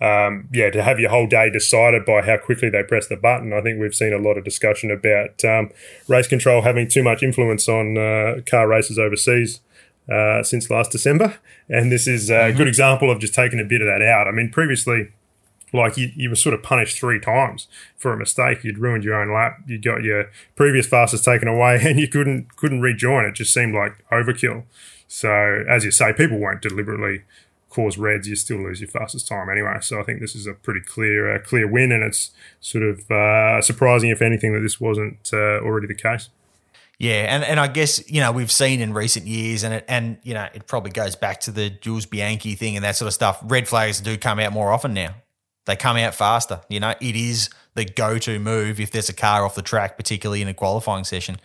um, 0.00 0.48
yeah, 0.52 0.70
to 0.70 0.82
have 0.82 1.00
your 1.00 1.10
whole 1.10 1.26
day 1.26 1.50
decided 1.50 2.04
by 2.04 2.22
how 2.22 2.36
quickly 2.36 2.68
they 2.68 2.82
press 2.82 3.06
the 3.06 3.16
button. 3.16 3.52
I 3.52 3.62
think 3.62 3.80
we've 3.80 3.94
seen 3.94 4.12
a 4.12 4.18
lot 4.18 4.36
of 4.36 4.44
discussion 4.44 4.90
about 4.90 5.42
um, 5.44 5.70
race 6.06 6.26
control 6.26 6.62
having 6.62 6.88
too 6.88 7.02
much 7.02 7.22
influence 7.22 7.68
on 7.68 7.96
uh, 7.96 8.40
car 8.44 8.68
races 8.68 8.98
overseas 8.98 9.60
uh, 10.12 10.42
since 10.42 10.70
last 10.70 10.92
December. 10.92 11.36
And 11.68 11.90
this 11.90 12.06
is 12.06 12.28
a 12.28 12.34
mm-hmm. 12.34 12.58
good 12.58 12.68
example 12.68 13.10
of 13.10 13.20
just 13.20 13.34
taking 13.34 13.58
a 13.58 13.64
bit 13.64 13.80
of 13.80 13.86
that 13.86 14.02
out. 14.02 14.28
I 14.28 14.32
mean, 14.32 14.50
previously, 14.50 15.12
like 15.72 15.96
you, 15.96 16.10
you 16.14 16.28
were 16.28 16.36
sort 16.36 16.54
of 16.54 16.62
punished 16.62 16.98
three 16.98 17.18
times 17.18 17.66
for 17.96 18.12
a 18.12 18.16
mistake. 18.18 18.64
You'd 18.64 18.78
ruined 18.78 19.02
your 19.02 19.20
own 19.20 19.32
lap. 19.32 19.60
You 19.66 19.78
got 19.78 20.02
your 20.02 20.30
previous 20.54 20.86
fastest 20.86 21.24
taken 21.24 21.48
away, 21.48 21.80
and 21.82 21.98
you 21.98 22.08
couldn't 22.08 22.56
couldn't 22.56 22.82
rejoin. 22.82 23.24
It 23.24 23.34
just 23.34 23.52
seemed 23.52 23.74
like 23.74 23.92
overkill. 24.12 24.64
So, 25.08 25.64
as 25.68 25.84
you 25.84 25.90
say, 25.90 26.12
people 26.12 26.38
won't 26.38 26.60
deliberately 26.60 27.22
cause 27.76 27.98
reds, 27.98 28.26
you 28.26 28.34
still 28.34 28.56
lose 28.56 28.80
your 28.80 28.88
fastest 28.88 29.28
time 29.28 29.50
anyway. 29.50 29.76
So 29.82 30.00
I 30.00 30.02
think 30.02 30.20
this 30.20 30.34
is 30.34 30.46
a 30.46 30.54
pretty 30.54 30.80
clear 30.80 31.34
uh, 31.34 31.38
clear 31.38 31.68
win, 31.68 31.92
and 31.92 32.02
it's 32.02 32.30
sort 32.60 32.82
of 32.82 33.10
uh, 33.10 33.60
surprising, 33.60 34.08
if 34.08 34.22
anything, 34.22 34.54
that 34.54 34.60
this 34.60 34.80
wasn't 34.80 35.30
uh, 35.32 35.60
already 35.60 35.86
the 35.86 35.94
case. 35.94 36.30
Yeah, 36.98 37.34
and, 37.34 37.44
and 37.44 37.60
I 37.60 37.66
guess 37.66 38.10
you 38.10 38.22
know 38.22 38.32
we've 38.32 38.50
seen 38.50 38.80
in 38.80 38.94
recent 38.94 39.26
years, 39.26 39.62
and 39.62 39.74
it 39.74 39.84
and 39.88 40.16
you 40.22 40.32
know 40.32 40.48
it 40.54 40.66
probably 40.66 40.90
goes 40.90 41.14
back 41.14 41.40
to 41.40 41.50
the 41.50 41.68
Jules 41.68 42.06
Bianchi 42.06 42.54
thing 42.54 42.76
and 42.76 42.84
that 42.84 42.96
sort 42.96 43.08
of 43.08 43.14
stuff. 43.14 43.38
Red 43.44 43.68
flags 43.68 44.00
do 44.00 44.16
come 44.16 44.40
out 44.40 44.52
more 44.52 44.72
often 44.72 44.94
now. 44.94 45.14
They 45.66 45.76
come 45.76 45.98
out 45.98 46.14
faster. 46.14 46.62
You 46.70 46.80
know, 46.80 46.94
it 47.00 47.16
is 47.16 47.50
the 47.74 47.84
go-to 47.84 48.38
move 48.38 48.80
if 48.80 48.90
there's 48.90 49.10
a 49.10 49.12
car 49.12 49.44
off 49.44 49.54
the 49.54 49.62
track, 49.62 49.98
particularly 49.98 50.40
in 50.40 50.48
a 50.48 50.54
qualifying 50.54 51.04
session 51.04 51.38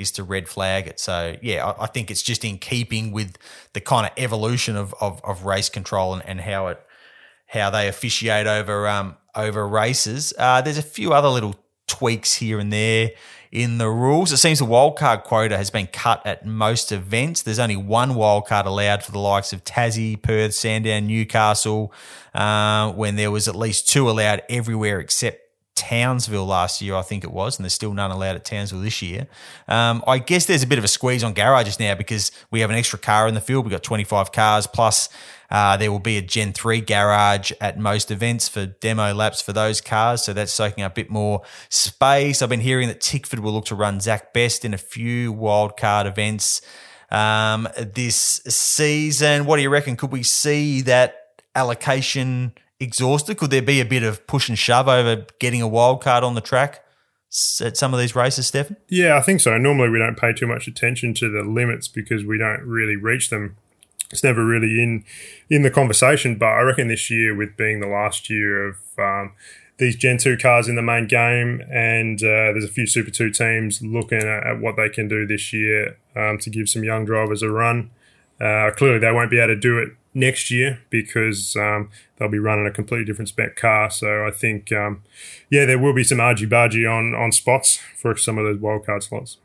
is 0.00 0.12
to 0.12 0.22
red 0.22 0.48
flag 0.48 0.86
it. 0.86 1.00
So 1.00 1.36
yeah, 1.42 1.66
I, 1.66 1.84
I 1.84 1.86
think 1.86 2.10
it's 2.10 2.22
just 2.22 2.44
in 2.44 2.58
keeping 2.58 3.12
with 3.12 3.36
the 3.72 3.80
kind 3.80 4.06
of 4.06 4.12
evolution 4.16 4.76
of, 4.76 4.94
of, 5.00 5.20
of 5.24 5.44
race 5.44 5.68
control 5.68 6.14
and, 6.14 6.24
and 6.26 6.40
how 6.40 6.68
it 6.68 6.80
how 7.46 7.68
they 7.68 7.88
officiate 7.88 8.46
over 8.46 8.86
um 8.86 9.16
over 9.34 9.66
races. 9.66 10.32
Uh, 10.38 10.60
there's 10.60 10.78
a 10.78 10.82
few 10.82 11.12
other 11.12 11.28
little 11.28 11.54
tweaks 11.86 12.34
here 12.34 12.58
and 12.58 12.72
there 12.72 13.10
in 13.52 13.78
the 13.78 13.88
rules. 13.88 14.30
It 14.32 14.36
seems 14.36 14.60
the 14.60 14.64
wildcard 14.64 15.24
quota 15.24 15.56
has 15.56 15.70
been 15.70 15.88
cut 15.88 16.24
at 16.24 16.46
most 16.46 16.92
events. 16.92 17.42
There's 17.42 17.58
only 17.58 17.76
one 17.76 18.10
wildcard 18.10 18.66
allowed 18.66 19.02
for 19.02 19.10
the 19.12 19.18
likes 19.18 19.52
of 19.52 19.64
Tassie, 19.64 20.20
Perth, 20.20 20.54
Sandown, 20.54 21.08
Newcastle, 21.08 21.92
uh, 22.32 22.92
when 22.92 23.16
there 23.16 23.30
was 23.30 23.48
at 23.48 23.56
least 23.56 23.88
two 23.88 24.08
allowed 24.08 24.42
everywhere 24.48 25.00
except 25.00 25.49
Townsville 25.74 26.46
last 26.46 26.80
year, 26.82 26.94
I 26.94 27.02
think 27.02 27.24
it 27.24 27.32
was, 27.32 27.58
and 27.58 27.64
there's 27.64 27.72
still 27.72 27.94
none 27.94 28.10
allowed 28.10 28.36
at 28.36 28.44
Townsville 28.44 28.80
this 28.80 29.02
year. 29.02 29.26
Um, 29.66 30.04
I 30.06 30.18
guess 30.18 30.46
there's 30.46 30.62
a 30.62 30.66
bit 30.66 30.78
of 30.78 30.84
a 30.84 30.88
squeeze 30.88 31.24
on 31.24 31.32
garages 31.32 31.80
now 31.80 31.94
because 31.94 32.30
we 32.50 32.60
have 32.60 32.70
an 32.70 32.76
extra 32.76 32.98
car 32.98 33.26
in 33.26 33.34
the 33.34 33.40
field. 33.40 33.64
We've 33.64 33.72
got 33.72 33.82
25 33.82 34.32
cars 34.32 34.66
plus. 34.66 35.08
Uh, 35.50 35.76
there 35.76 35.90
will 35.90 35.98
be 35.98 36.16
a 36.16 36.22
Gen 36.22 36.52
3 36.52 36.80
garage 36.80 37.50
at 37.60 37.78
most 37.78 38.10
events 38.10 38.48
for 38.48 38.66
demo 38.66 39.12
laps 39.12 39.42
for 39.42 39.52
those 39.52 39.80
cars. 39.80 40.22
So 40.22 40.32
that's 40.32 40.52
soaking 40.52 40.84
up 40.84 40.92
a 40.92 40.94
bit 40.94 41.10
more 41.10 41.42
space. 41.68 42.40
I've 42.40 42.48
been 42.48 42.60
hearing 42.60 42.88
that 42.88 43.00
Tickford 43.00 43.40
will 43.40 43.52
look 43.52 43.64
to 43.66 43.74
run 43.74 44.00
Zach 44.00 44.32
Best 44.32 44.64
in 44.64 44.74
a 44.74 44.78
few 44.78 45.34
wildcard 45.34 46.06
events 46.06 46.62
um, 47.10 47.68
this 47.76 48.16
season. 48.16 49.44
What 49.44 49.56
do 49.56 49.62
you 49.62 49.70
reckon? 49.70 49.96
Could 49.96 50.12
we 50.12 50.22
see 50.22 50.82
that 50.82 51.16
allocation 51.54 52.52
exhausted? 52.80 53.36
Could 53.36 53.50
there 53.50 53.62
be 53.62 53.80
a 53.80 53.84
bit 53.84 54.02
of 54.02 54.26
push 54.26 54.48
and 54.48 54.58
shove 54.58 54.88
over 54.88 55.26
getting 55.38 55.62
a 55.62 55.68
wild 55.68 56.02
card 56.02 56.24
on 56.24 56.34
the 56.34 56.40
track 56.40 56.84
at 57.60 57.76
some 57.76 57.94
of 57.94 58.00
these 58.00 58.16
races, 58.16 58.48
Stefan? 58.48 58.76
Yeah, 58.88 59.16
I 59.16 59.20
think 59.20 59.40
so. 59.40 59.56
Normally, 59.56 59.90
we 59.90 59.98
don't 59.98 60.18
pay 60.18 60.32
too 60.32 60.46
much 60.46 60.66
attention 60.66 61.14
to 61.14 61.30
the 61.30 61.42
limits 61.42 61.86
because 61.86 62.24
we 62.24 62.38
don't 62.38 62.62
really 62.62 62.96
reach 62.96 63.30
them. 63.30 63.56
It's 64.10 64.24
never 64.24 64.44
really 64.44 64.82
in 64.82 65.04
in 65.48 65.62
the 65.62 65.70
conversation. 65.70 66.36
But 66.36 66.46
I 66.46 66.62
reckon 66.62 66.88
this 66.88 67.10
year, 67.10 67.34
with 67.34 67.56
being 67.56 67.80
the 67.80 67.86
last 67.86 68.28
year 68.28 68.68
of 68.68 68.76
um, 68.98 69.32
these 69.78 69.94
Gen 69.94 70.18
2 70.18 70.36
cars 70.36 70.68
in 70.68 70.74
the 70.74 70.82
main 70.82 71.06
game, 71.06 71.62
and 71.70 72.20
uh, 72.20 72.52
there's 72.52 72.64
a 72.64 72.68
few 72.68 72.86
Super 72.86 73.10
2 73.10 73.30
teams 73.30 73.80
looking 73.82 74.18
at, 74.18 74.46
at 74.46 74.60
what 74.60 74.76
they 74.76 74.88
can 74.88 75.06
do 75.06 75.26
this 75.26 75.52
year 75.52 75.96
um, 76.16 76.38
to 76.38 76.50
give 76.50 76.68
some 76.68 76.82
young 76.82 77.04
drivers 77.04 77.42
a 77.42 77.50
run. 77.50 77.90
Uh, 78.40 78.70
clearly, 78.76 78.98
they 78.98 79.12
won't 79.12 79.30
be 79.30 79.38
able 79.38 79.54
to 79.54 79.60
do 79.60 79.78
it 79.78 79.90
next 80.14 80.50
year 80.50 80.80
because 80.90 81.54
um, 81.56 81.90
they'll 82.16 82.28
be 82.28 82.38
running 82.38 82.66
a 82.66 82.70
completely 82.70 83.04
different 83.04 83.28
spec 83.28 83.56
car. 83.56 83.90
So 83.90 84.26
I 84.26 84.30
think, 84.30 84.72
um, 84.72 85.02
yeah, 85.50 85.66
there 85.66 85.78
will 85.78 85.92
be 85.92 86.04
some 86.04 86.20
argy 86.20 86.46
bargy 86.46 86.90
on 86.90 87.14
on 87.14 87.32
spots 87.32 87.78
for 87.96 88.16
some 88.16 88.38
of 88.38 88.44
those 88.44 88.58
wildcard 88.58 89.02
slots. 89.02 89.36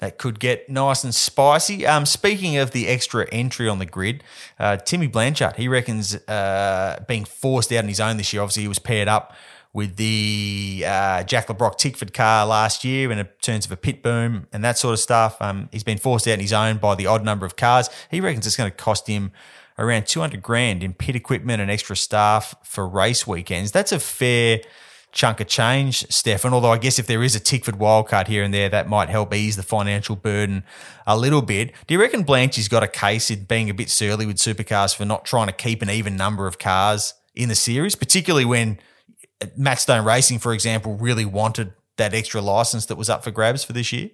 That 0.00 0.16
could 0.16 0.40
get 0.40 0.70
nice 0.70 1.04
and 1.04 1.14
spicy. 1.14 1.86
Um, 1.86 2.06
speaking 2.06 2.56
of 2.56 2.70
the 2.70 2.88
extra 2.88 3.28
entry 3.30 3.68
on 3.68 3.78
the 3.78 3.86
grid, 3.86 4.24
uh, 4.58 4.78
Timmy 4.78 5.06
Blanchard, 5.06 5.56
he 5.56 5.68
reckons 5.68 6.14
uh, 6.26 7.04
being 7.06 7.26
forced 7.26 7.70
out 7.70 7.84
on 7.84 7.88
his 7.88 8.00
own 8.00 8.16
this 8.16 8.32
year. 8.32 8.40
Obviously, 8.40 8.62
he 8.62 8.68
was 8.68 8.78
paired 8.78 9.08
up 9.08 9.34
with 9.72 9.96
the 9.96 10.84
uh, 10.86 11.22
Jack 11.22 11.48
Le 11.48 11.54
Brocq 11.54 11.76
Tickford 11.78 12.12
car 12.12 12.44
last 12.44 12.84
year 12.84 13.12
in 13.12 13.28
terms 13.40 13.66
of 13.66 13.72
a 13.72 13.76
pit 13.76 14.02
boom 14.02 14.46
and 14.52 14.64
that 14.64 14.78
sort 14.78 14.94
of 14.94 14.98
stuff. 14.98 15.40
Um, 15.40 15.68
he's 15.70 15.84
been 15.84 15.98
forced 15.98 16.26
out 16.26 16.34
on 16.34 16.40
his 16.40 16.52
own 16.52 16.78
by 16.78 16.96
the 16.96 17.06
odd 17.06 17.24
number 17.24 17.46
of 17.46 17.56
cars. 17.56 17.88
He 18.10 18.20
reckons 18.20 18.46
it's 18.46 18.56
going 18.56 18.70
to 18.70 18.76
cost 18.76 19.06
him 19.06 19.30
around 19.78 20.06
200 20.06 20.42
grand 20.42 20.82
in 20.82 20.92
pit 20.92 21.14
equipment 21.14 21.62
and 21.62 21.70
extra 21.70 21.96
staff 21.96 22.54
for 22.64 22.86
race 22.86 23.26
weekends. 23.26 23.70
That's 23.70 23.92
a 23.92 24.00
fair 24.00 24.60
chunk 25.12 25.40
of 25.40 25.46
change, 25.46 26.06
Stefan. 26.10 26.52
Although 26.52 26.72
I 26.72 26.78
guess 26.78 26.98
if 26.98 27.06
there 27.06 27.22
is 27.22 27.36
a 27.36 27.40
Tickford 27.40 27.78
wildcard 27.78 28.26
here 28.26 28.42
and 28.42 28.52
there, 28.52 28.68
that 28.68 28.88
might 28.88 29.08
help 29.08 29.32
ease 29.34 29.56
the 29.56 29.62
financial 29.62 30.16
burden 30.16 30.64
a 31.06 31.16
little 31.16 31.42
bit. 31.42 31.72
Do 31.86 31.94
you 31.94 32.00
reckon 32.00 32.24
Blanchy's 32.24 32.68
got 32.68 32.82
a 32.82 32.88
case 32.88 33.30
in 33.30 33.44
being 33.44 33.70
a 33.70 33.74
bit 33.74 33.88
surly 33.90 34.26
with 34.26 34.36
supercars 34.36 34.94
for 34.94 35.04
not 35.04 35.24
trying 35.24 35.46
to 35.46 35.52
keep 35.52 35.80
an 35.80 35.90
even 35.90 36.16
number 36.16 36.46
of 36.46 36.58
cars 36.58 37.14
in 37.34 37.48
the 37.48 37.54
series, 37.54 37.94
particularly 37.94 38.44
when 38.44 38.78
Matt 39.56 39.80
Stone 39.80 40.04
Racing, 40.04 40.38
for 40.38 40.52
example, 40.52 40.96
really 40.96 41.24
wanted 41.24 41.72
that 41.96 42.14
extra 42.14 42.40
license 42.40 42.86
that 42.86 42.96
was 42.96 43.08
up 43.08 43.24
for 43.24 43.30
grabs 43.30 43.64
for 43.64 43.72
this 43.72 43.92
year? 43.92 44.10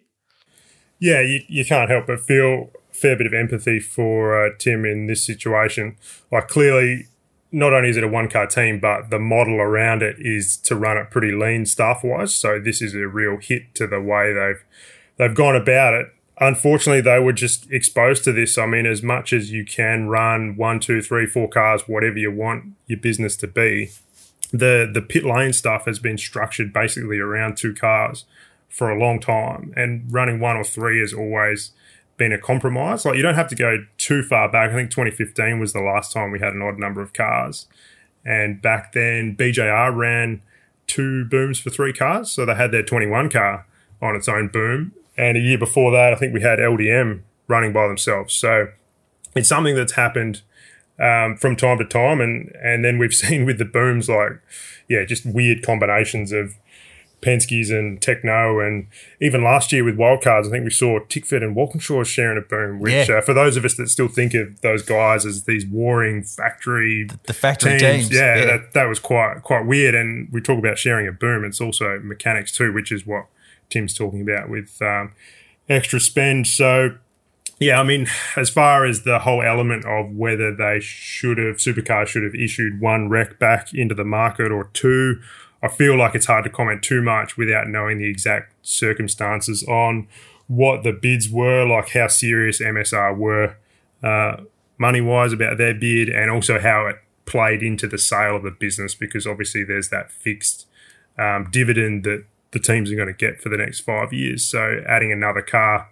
Yeah, 0.99 1.21
you, 1.21 1.41
you 1.49 1.65
can't 1.65 1.91
help 1.91 2.07
but 2.07 2.21
feel 2.21 2.71
a 2.91 2.95
fair 2.95 3.17
bit 3.17 3.27
of 3.27 3.35
empathy 3.35 3.81
for 3.81 4.47
uh, 4.47 4.51
Tim 4.59 4.85
in 4.85 5.07
this 5.07 5.25
situation. 5.25 5.97
Like, 6.33 6.49
clearly, 6.49 7.07
not 7.53 7.73
only 7.73 7.91
is 7.91 7.97
it 7.97 8.05
a 8.05 8.09
one 8.09 8.29
car 8.29 8.47
team, 8.47 8.81
but 8.81 9.11
the 9.11 9.19
model 9.19 9.61
around 9.61 10.03
it 10.03 10.17
is 10.19 10.57
to 10.59 10.75
run 10.75 10.97
it 10.97 11.11
pretty 11.11 11.33
lean 11.33 11.67
staff 11.67 12.03
wise. 12.03 12.35
So, 12.35 12.59
this 12.59 12.81
is 12.81 12.95
a 12.95 13.07
real 13.07 13.37
hit 13.37 13.75
to 13.75 13.87
the 13.87 14.01
way 14.01 14.33
they've 14.33 14.65
they've 15.19 15.37
gone 15.37 15.57
about 15.57 15.95
it. 15.95 16.13
Unfortunately, 16.39 17.01
they 17.01 17.19
were 17.19 17.33
just 17.33 17.71
exposed 17.71 18.25
to 18.25 18.33
this. 18.33 18.59
I 18.59 18.67
mean, 18.67 18.85
as 18.85 19.03
much 19.03 19.33
as 19.33 19.51
you 19.51 19.65
can 19.65 20.09
run 20.09 20.57
one, 20.57 20.81
two, 20.81 21.01
three, 21.01 21.27
four 21.27 21.49
cars, 21.49 21.83
whatever 21.87 22.19
you 22.19 22.31
want 22.31 22.75
your 22.87 22.99
business 22.99 23.37
to 23.37 23.47
be, 23.47 23.91
the 24.61 24.91
the 24.93 25.03
pit 25.03 25.25
lane 25.25 25.53
stuff 25.53 25.85
has 25.87 25.99
been 25.99 26.19
structured 26.19 26.73
basically 26.73 27.19
around 27.19 27.57
two 27.57 27.75
cars 27.75 28.25
for 28.69 28.91
a 28.91 28.99
long 28.99 29.21
time, 29.21 29.73
and 29.77 30.07
running 30.13 30.41
one 30.41 30.57
or 30.57 30.65
three 30.65 31.01
has 31.01 31.13
always 31.13 31.73
been 32.17 32.33
a 32.33 32.39
compromise. 32.39 33.05
Like 33.05 33.17
you 33.17 33.23
don't 33.23 33.35
have 33.35 33.49
to 33.49 33.55
go 33.55 33.85
too 33.99 34.23
far 34.23 34.51
back. 34.51 34.71
I 34.71 34.75
think 34.75 34.91
2015 34.91 35.61
was 35.61 35.73
the 35.73 35.81
last 35.81 36.13
time 36.13 36.31
we 36.31 36.41
had 36.41 36.55
an 36.55 36.63
odd 36.63 36.79
number 36.79 37.01
of 37.01 37.13
cars, 37.13 37.67
and 38.25 38.61
back 38.61 38.93
then 38.93 39.37
BJR 39.37 39.95
ran 39.95 40.43
two 40.87 41.25
booms 41.25 41.59
for 41.59 41.71
three 41.71 41.93
cars, 41.93 42.31
so 42.31 42.47
they 42.47 42.55
had 42.55 42.71
their 42.71 42.83
21 42.83 43.29
car 43.31 43.67
on 44.01 44.15
its 44.15 44.29
own 44.29 44.49
boom, 44.49 44.93
and 45.17 45.37
a 45.37 45.41
year 45.41 45.59
before 45.59 45.91
that, 45.93 46.13
I 46.13 46.17
think 46.17 46.35
we 46.35 46.43
had 46.43 46.59
LDM 46.59 47.23
running 47.49 47.73
by 47.73 47.87
themselves. 47.89 48.35
So 48.35 48.69
it's 49.35 49.49
something 49.49 49.75
that's 49.75 49.93
happened 49.93 50.43
um, 50.99 51.37
from 51.37 51.57
time 51.57 51.79
to 51.79 51.85
time, 51.85 52.21
and 52.21 52.51
and 52.63 52.85
then 52.85 52.99
we've 52.99 53.13
seen 53.25 53.45
with 53.47 53.59
the 53.59 53.65
booms 53.65 54.09
like 54.09 54.41
yeah, 54.89 55.05
just 55.05 55.27
weird 55.27 55.63
combinations 55.63 56.31
of 56.33 56.55
Penske's 57.23 57.71
and 57.71 58.01
Tekno, 58.01 58.65
and 58.65 58.87
even 59.21 59.43
last 59.43 59.73
year 59.73 59.83
with 59.83 59.97
wildcards, 59.97 60.47
I 60.47 60.51
think 60.51 60.65
we 60.65 60.71
saw 60.71 61.01
Tickford 61.09 61.43
and 61.43 61.57
Walkinshaw 61.57 62.05
sharing 62.05 62.39
a 62.39 62.43
boom. 62.43 62.79
Which, 62.79 63.09
Yeah. 63.09 63.17
uh, 63.17 63.21
for 63.23 63.33
those 63.35 63.57
of 63.57 63.65
us 63.65 63.75
that 63.77 63.89
still 63.89 64.07
think 64.07 64.35
of 64.35 64.61
those 64.61 64.83
guys 64.83 65.25
as 65.27 65.45
these 65.45 65.67
warring 65.67 66.23
factory 66.23 67.09
The 67.25 67.33
factory 67.33 67.79
teams. 67.79 68.13
yeah, 68.13 68.45
That, 68.45 68.73
that 68.75 68.85
was 68.85 68.99
quite 69.01 69.43
quite 69.43 69.67
weird. 69.67 69.95
And 69.95 70.29
we 70.31 70.41
talk 70.41 70.59
about 70.59 70.79
sharing 70.79 71.09
a 71.09 71.13
boom; 71.13 71.45
it's 71.45 71.61
also 71.61 71.99
mechanics 72.01 72.53
too, 72.53 72.73
which 72.73 72.93
is 72.93 73.07
what 73.07 73.27
Tim's 73.71 73.95
talking 73.95 74.21
about 74.21 74.49
with 74.49 74.81
um, 74.81 75.13
extra 75.69 75.99
spend. 75.99 76.47
So 76.47 76.97
yeah, 77.59 77.81
I 77.81 77.85
mean, 77.85 78.07
as 78.37 78.51
far 78.51 78.85
as 78.85 79.03
the 79.03 79.21
whole 79.21 79.43
element 79.43 79.85
of 79.87 80.11
whether 80.15 80.55
they 80.55 80.81
should 80.81 81.39
have, 81.39 81.57
supercar 81.57 82.07
should 82.07 82.23
have 82.23 82.35
issued 82.35 82.81
one 82.81 83.09
rec 83.09 83.39
back 83.39 83.73
into 83.73 83.95
the 83.95 84.05
market 84.05 84.53
or 84.53 84.65
two, 84.75 85.21
I 85.63 85.69
feel 85.69 85.97
like 85.97 86.15
it's 86.15 86.27
hard 86.27 86.45
to 86.45 86.51
comment 86.51 86.83
too 86.83 87.01
much 87.01 87.37
without 87.37 87.69
knowing 87.69 87.99
the 87.99 88.11
exact 88.11 88.53
circumstances 88.63 89.65
on 89.65 90.07
what 90.49 90.83
the 90.85 90.93
bids 90.93 91.31
were, 91.31 91.67
like 91.67 91.91
how 91.91 92.09
serious 92.09 92.61
MSR 92.61 93.17
were 93.17 93.57
uh, 94.03 94.37
money 94.79 95.01
wise 95.01 95.33
about 95.33 95.57
their 95.57 95.75
bid, 95.75 96.11
and 96.11 96.31
also 96.31 96.61
how 96.61 96.87
it 96.87 96.97
played 97.25 97.63
into 97.63 97.89
the 97.89 97.99
sale 97.99 98.37
of 98.37 98.43
the 98.43 98.51
business, 98.51 98.95
because 98.95 99.27
obviously 99.27 99.65
there's 99.65 99.89
that 99.89 100.13
fixed 100.13 100.67
um, 101.19 101.49
dividend 101.51 102.05
that 102.05 102.25
the 102.53 102.59
teams 102.59 102.93
are 102.93 102.97
going 102.97 103.09
to 103.09 103.15
get 103.15 103.41
for 103.41 103.49
the 103.49 103.57
next 103.57 103.81
five 103.81 104.13
years. 104.13 104.45
So 104.45 104.83
adding 104.87 105.11
another 105.11 105.43
car 105.43 105.89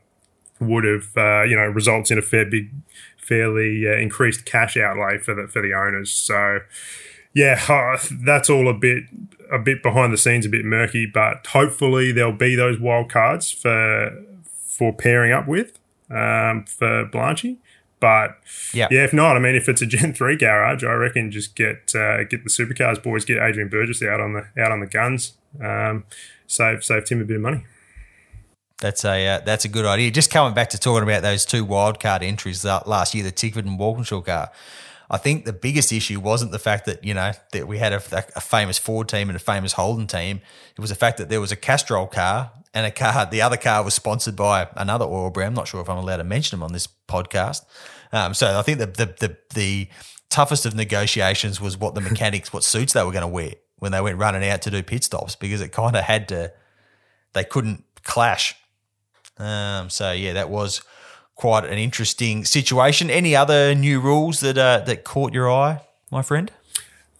would 0.60 0.84
have 0.84 1.08
uh, 1.16 1.42
you 1.42 1.56
know 1.56 1.66
results 1.66 2.10
in 2.10 2.18
a 2.18 2.22
fair 2.22 2.44
big, 2.46 2.70
fairly 3.16 3.86
uh, 3.88 3.96
increased 3.96 4.44
cash 4.44 4.76
outlay 4.76 5.18
for 5.18 5.34
the 5.34 5.48
for 5.48 5.60
the 5.62 5.72
owners. 5.74 6.12
So 6.12 6.60
yeah, 7.32 7.60
uh, 7.68 7.98
that's 8.24 8.48
all 8.48 8.68
a 8.68 8.74
bit 8.74 9.04
a 9.52 9.58
bit 9.58 9.82
behind 9.82 10.12
the 10.12 10.18
scenes, 10.18 10.46
a 10.46 10.48
bit 10.48 10.64
murky. 10.64 11.06
But 11.06 11.46
hopefully 11.48 12.12
there'll 12.12 12.32
be 12.32 12.54
those 12.54 12.78
wild 12.78 13.10
cards 13.10 13.50
for 13.50 14.22
for 14.44 14.92
pairing 14.92 15.32
up 15.32 15.46
with 15.46 15.78
um, 16.10 16.64
for 16.66 17.06
Blanchy. 17.06 17.58
But 18.00 18.36
Yeah. 18.74 18.88
yeah, 18.90 19.04
if 19.04 19.14
not, 19.14 19.34
I 19.36 19.40
mean, 19.40 19.54
if 19.54 19.66
it's 19.68 19.80
a 19.80 19.86
Gen 19.86 20.12
three 20.18 20.36
garage, 20.36 20.84
I 20.84 20.92
reckon 20.92 21.30
just 21.30 21.54
get 21.54 21.92
uh, 21.94 22.24
get 22.24 22.44
the 22.44 22.50
supercars 22.50 23.02
boys, 23.02 23.24
get 23.24 23.38
Adrian 23.38 23.68
Burgess 23.68 24.02
out 24.02 24.20
on 24.20 24.34
the 24.34 24.62
out 24.62 24.72
on 24.72 24.80
the 24.80 24.86
guns, 24.86 25.32
um, 25.62 26.04
save 26.46 26.84
save 26.84 27.04
Tim 27.06 27.20
a 27.22 27.24
bit 27.24 27.36
of 27.36 27.42
money. 27.42 27.64
That's 28.80 29.04
a 29.04 29.26
uh, 29.26 29.40
that's 29.44 29.64
a 29.64 29.68
good 29.68 29.84
idea. 29.84 30.10
Just 30.10 30.30
coming 30.30 30.54
back 30.54 30.70
to 30.70 30.78
talking 30.78 31.04
about 31.04 31.22
those 31.22 31.44
two 31.44 31.64
wildcard 31.64 32.22
entries 32.22 32.64
last 32.64 33.14
year, 33.14 33.22
the 33.24 33.30
Tickford 33.30 33.66
and 33.66 33.78
Walkinshaw 33.78 34.22
car. 34.22 34.50
I 35.10 35.18
think 35.18 35.44
the 35.44 35.52
biggest 35.52 35.92
issue 35.92 36.18
wasn't 36.18 36.50
the 36.50 36.58
fact 36.58 36.86
that 36.86 37.04
you 37.04 37.14
know 37.14 37.32
that 37.52 37.68
we 37.68 37.78
had 37.78 37.92
a, 37.92 38.02
a 38.34 38.40
famous 38.40 38.78
Ford 38.78 39.08
team 39.08 39.28
and 39.28 39.36
a 39.36 39.40
famous 39.40 39.74
Holden 39.74 40.06
team. 40.06 40.40
It 40.76 40.80
was 40.80 40.90
the 40.90 40.96
fact 40.96 41.18
that 41.18 41.28
there 41.28 41.40
was 41.40 41.52
a 41.52 41.56
Castrol 41.56 42.06
car 42.06 42.52
and 42.72 42.86
a 42.86 42.90
car. 42.90 43.26
The 43.26 43.42
other 43.42 43.56
car 43.56 43.84
was 43.84 43.94
sponsored 43.94 44.36
by 44.36 44.68
another 44.76 45.04
oil 45.04 45.30
brand. 45.30 45.48
I'm 45.48 45.54
not 45.54 45.68
sure 45.68 45.80
if 45.80 45.88
I'm 45.88 45.98
allowed 45.98 46.16
to 46.18 46.24
mention 46.24 46.58
them 46.58 46.64
on 46.64 46.72
this 46.72 46.88
podcast. 47.08 47.64
Um, 48.12 48.34
so 48.34 48.58
I 48.58 48.62
think 48.62 48.78
the, 48.78 48.86
the 48.86 49.06
the 49.06 49.36
the 49.54 49.88
toughest 50.30 50.66
of 50.66 50.74
negotiations 50.74 51.60
was 51.60 51.78
what 51.78 51.94
the 51.94 52.00
mechanics, 52.10 52.52
what 52.52 52.64
suits 52.64 52.92
they 52.92 53.04
were 53.04 53.12
going 53.12 53.22
to 53.22 53.28
wear 53.28 53.52
when 53.78 53.92
they 53.92 54.00
went 54.00 54.18
running 54.18 54.48
out 54.48 54.62
to 54.62 54.70
do 54.70 54.82
pit 54.82 55.04
stops 55.04 55.36
because 55.36 55.60
it 55.60 55.70
kind 55.70 55.96
of 55.96 56.04
had 56.04 56.28
to. 56.28 56.52
They 57.34 57.44
couldn't 57.44 57.84
clash. 58.04 58.54
Um, 59.38 59.90
so 59.90 60.12
yeah, 60.12 60.32
that 60.32 60.50
was 60.50 60.82
quite 61.34 61.64
an 61.64 61.78
interesting 61.78 62.44
situation. 62.44 63.10
Any 63.10 63.34
other 63.34 63.74
new 63.74 64.00
rules 64.00 64.40
that 64.40 64.58
uh, 64.58 64.80
that 64.86 65.04
caught 65.04 65.32
your 65.32 65.50
eye, 65.50 65.80
my 66.10 66.22
friend? 66.22 66.50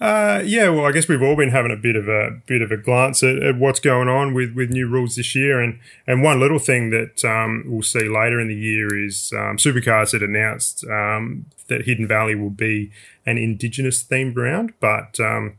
Uh, 0.01 0.43
yeah, 0.45 0.69
well, 0.69 0.85
I 0.85 0.93
guess 0.93 1.09
we've 1.09 1.23
all 1.23 1.37
been 1.37 1.51
having 1.51 1.71
a 1.71 1.77
bit 1.77 1.97
of 1.97 2.09
a 2.09 2.41
bit 2.47 2.63
of 2.63 2.71
a 2.71 2.77
glance 2.77 3.23
at, 3.23 3.43
at 3.43 3.57
what's 3.57 3.81
going 3.81 4.09
on 4.09 4.35
with, 4.35 4.53
with 4.55 4.71
new 4.71 4.89
rules 4.89 5.17
this 5.17 5.35
year, 5.35 5.61
and 5.61 5.79
and 6.07 6.23
one 6.23 6.41
little 6.41 6.59
thing 6.59 6.91
that 6.91 7.25
um, 7.25 7.65
we'll 7.67 7.83
see 7.83 8.09
later 8.09 8.41
in 8.41 8.49
the 8.49 8.57
year 8.57 8.95
is 8.95 9.33
um, 9.35 9.57
Supercars 9.57 10.13
had 10.13 10.23
announced 10.23 10.85
um, 10.85 11.47
that 11.69 11.87
Hidden 11.87 12.09
Valley 12.09 12.35
will 12.35 12.51
be 12.51 12.91
an 13.25 13.39
Indigenous 13.39 14.03
themed 14.03 14.37
round, 14.37 14.75
but 14.81 15.19
um, 15.21 15.55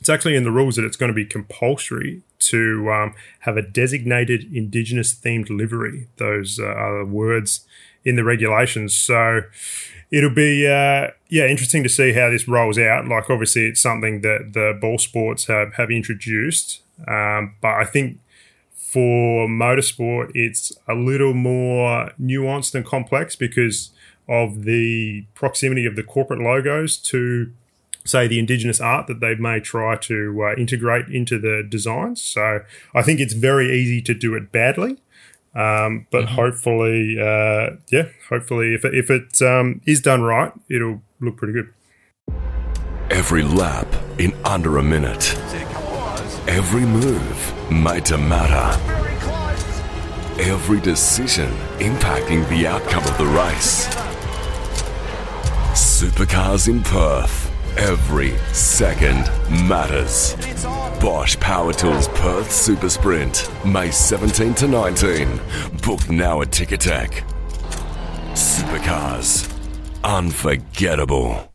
it's 0.00 0.08
actually 0.08 0.34
in 0.34 0.44
the 0.44 0.50
rules 0.50 0.76
that 0.76 0.84
it's 0.84 0.96
going 0.96 1.10
to 1.10 1.14
be 1.14 1.24
compulsory 1.24 2.22
to 2.48 2.90
um, 2.90 3.14
have 3.40 3.56
a 3.56 3.62
designated 3.62 4.52
Indigenous 4.52 5.14
themed 5.14 5.50
livery. 5.50 6.08
Those 6.16 6.58
uh, 6.58 6.64
are 6.64 6.98
the 6.98 7.10
words 7.10 7.66
in 8.04 8.16
the 8.16 8.24
regulations, 8.24 8.94
so 8.94 9.42
it'll 10.10 10.34
be 10.34 10.66
uh, 10.66 11.08
yeah 11.28 11.46
interesting 11.46 11.82
to 11.82 11.88
see 11.88 12.12
how 12.12 12.30
this 12.30 12.46
rolls 12.46 12.78
out. 12.78 13.06
Like 13.06 13.30
obviously, 13.30 13.66
it's 13.66 13.80
something 13.80 14.20
that 14.20 14.52
the 14.52 14.76
ball 14.80 14.98
sports 14.98 15.46
have 15.46 15.74
have 15.74 15.90
introduced, 15.90 16.82
um, 17.08 17.54
but 17.60 17.74
I 17.74 17.84
think 17.84 18.18
for 18.94 19.48
motorsport, 19.48 20.30
it's 20.34 20.72
a 20.86 20.94
little 20.94 21.34
more 21.34 22.12
nuanced 22.20 22.76
and 22.76 22.86
complex 22.86 23.34
because 23.34 23.90
of 24.28 24.62
the 24.62 25.24
proximity 25.34 25.84
of 25.84 25.96
the 25.96 26.02
corporate 26.02 26.40
logos 26.40 26.96
to 26.96 27.52
say 28.04 28.28
the 28.28 28.38
indigenous 28.38 28.80
art 28.80 29.06
that 29.06 29.20
they 29.20 29.34
may 29.34 29.60
try 29.60 29.96
to 29.96 30.44
uh, 30.44 30.54
integrate 30.56 31.08
into 31.08 31.38
the 31.38 31.66
designs. 31.66 32.22
So 32.22 32.60
I 32.94 33.02
think 33.02 33.20
it's 33.20 33.34
very 33.34 33.72
easy 33.72 34.02
to 34.02 34.14
do 34.14 34.34
it 34.34 34.52
badly. 34.52 34.98
Um, 35.54 36.06
but 36.10 36.24
mm-hmm. 36.24 36.34
hopefully, 36.34 37.16
uh, 37.18 37.76
yeah, 37.90 38.08
hopefully, 38.28 38.74
if 38.74 38.84
it, 38.84 38.94
if 38.94 39.08
it 39.08 39.40
um, 39.40 39.80
is 39.86 40.00
done 40.00 40.22
right, 40.22 40.52
it'll 40.68 41.00
look 41.20 41.36
pretty 41.36 41.52
good. 41.52 41.72
Every 43.10 43.44
lap 43.44 43.86
in 44.18 44.32
under 44.44 44.78
a 44.78 44.82
minute. 44.82 45.34
Every 46.48 46.84
move 46.84 47.70
made 47.70 48.04
to 48.06 48.18
matter. 48.18 48.80
Every 50.42 50.80
decision 50.80 51.50
impacting 51.78 52.48
the 52.48 52.66
outcome 52.66 53.04
of 53.04 53.16
the 53.16 53.26
race. 53.26 53.86
Supercars 55.74 56.68
in 56.68 56.82
Perth. 56.82 57.43
Every 57.76 58.38
second 58.52 59.24
matters. 59.68 60.36
Bosch 61.00 61.36
Power 61.40 61.72
Tools 61.72 62.06
Perth 62.06 62.52
Super 62.52 62.88
Sprint, 62.88 63.50
May 63.66 63.90
17 63.90 64.54
to 64.54 64.68
19. 64.68 65.40
Book 65.82 66.08
now 66.08 66.40
at 66.42 66.50
Ticketek. 66.50 67.24
Supercars. 68.34 69.52
Unforgettable. 70.04 71.52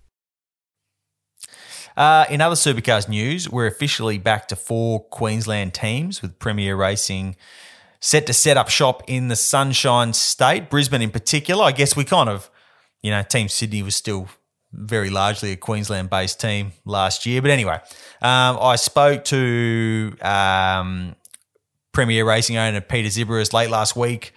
Uh, 1.95 2.25
in 2.29 2.41
other 2.41 2.55
supercars 2.55 3.07
news, 3.07 3.49
we're 3.49 3.67
officially 3.67 4.17
back 4.17 4.49
to 4.49 4.57
four 4.57 5.05
Queensland 5.05 5.73
teams 5.73 6.21
with 6.21 6.37
Premier 6.37 6.75
Racing 6.75 7.37
set 8.01 8.27
to 8.27 8.33
set 8.33 8.57
up 8.57 8.67
shop 8.67 9.03
in 9.07 9.29
the 9.29 9.37
Sunshine 9.37 10.11
State, 10.11 10.69
Brisbane 10.69 11.01
in 11.01 11.11
particular. 11.11 11.63
I 11.63 11.71
guess 11.71 11.95
we 11.95 12.03
kind 12.03 12.27
of, 12.27 12.49
you 13.01 13.09
know, 13.09 13.23
Team 13.23 13.47
Sydney 13.47 13.83
was 13.83 13.95
still 13.95 14.27
very 14.71 15.09
largely 15.09 15.51
a 15.51 15.55
Queensland 15.55 16.09
based 16.09 16.39
team 16.39 16.73
last 16.85 17.25
year. 17.25 17.41
But 17.41 17.51
anyway, 17.51 17.79
um, 18.21 18.57
I 18.61 18.75
spoke 18.75 19.25
to 19.25 20.15
um, 20.21 21.15
Premier 21.91 22.25
Racing 22.25 22.57
owner 22.57 22.81
Peter 22.81 23.09
Xiberras 23.09 23.53
late 23.53 23.69
last 23.69 23.95
week 23.95 24.33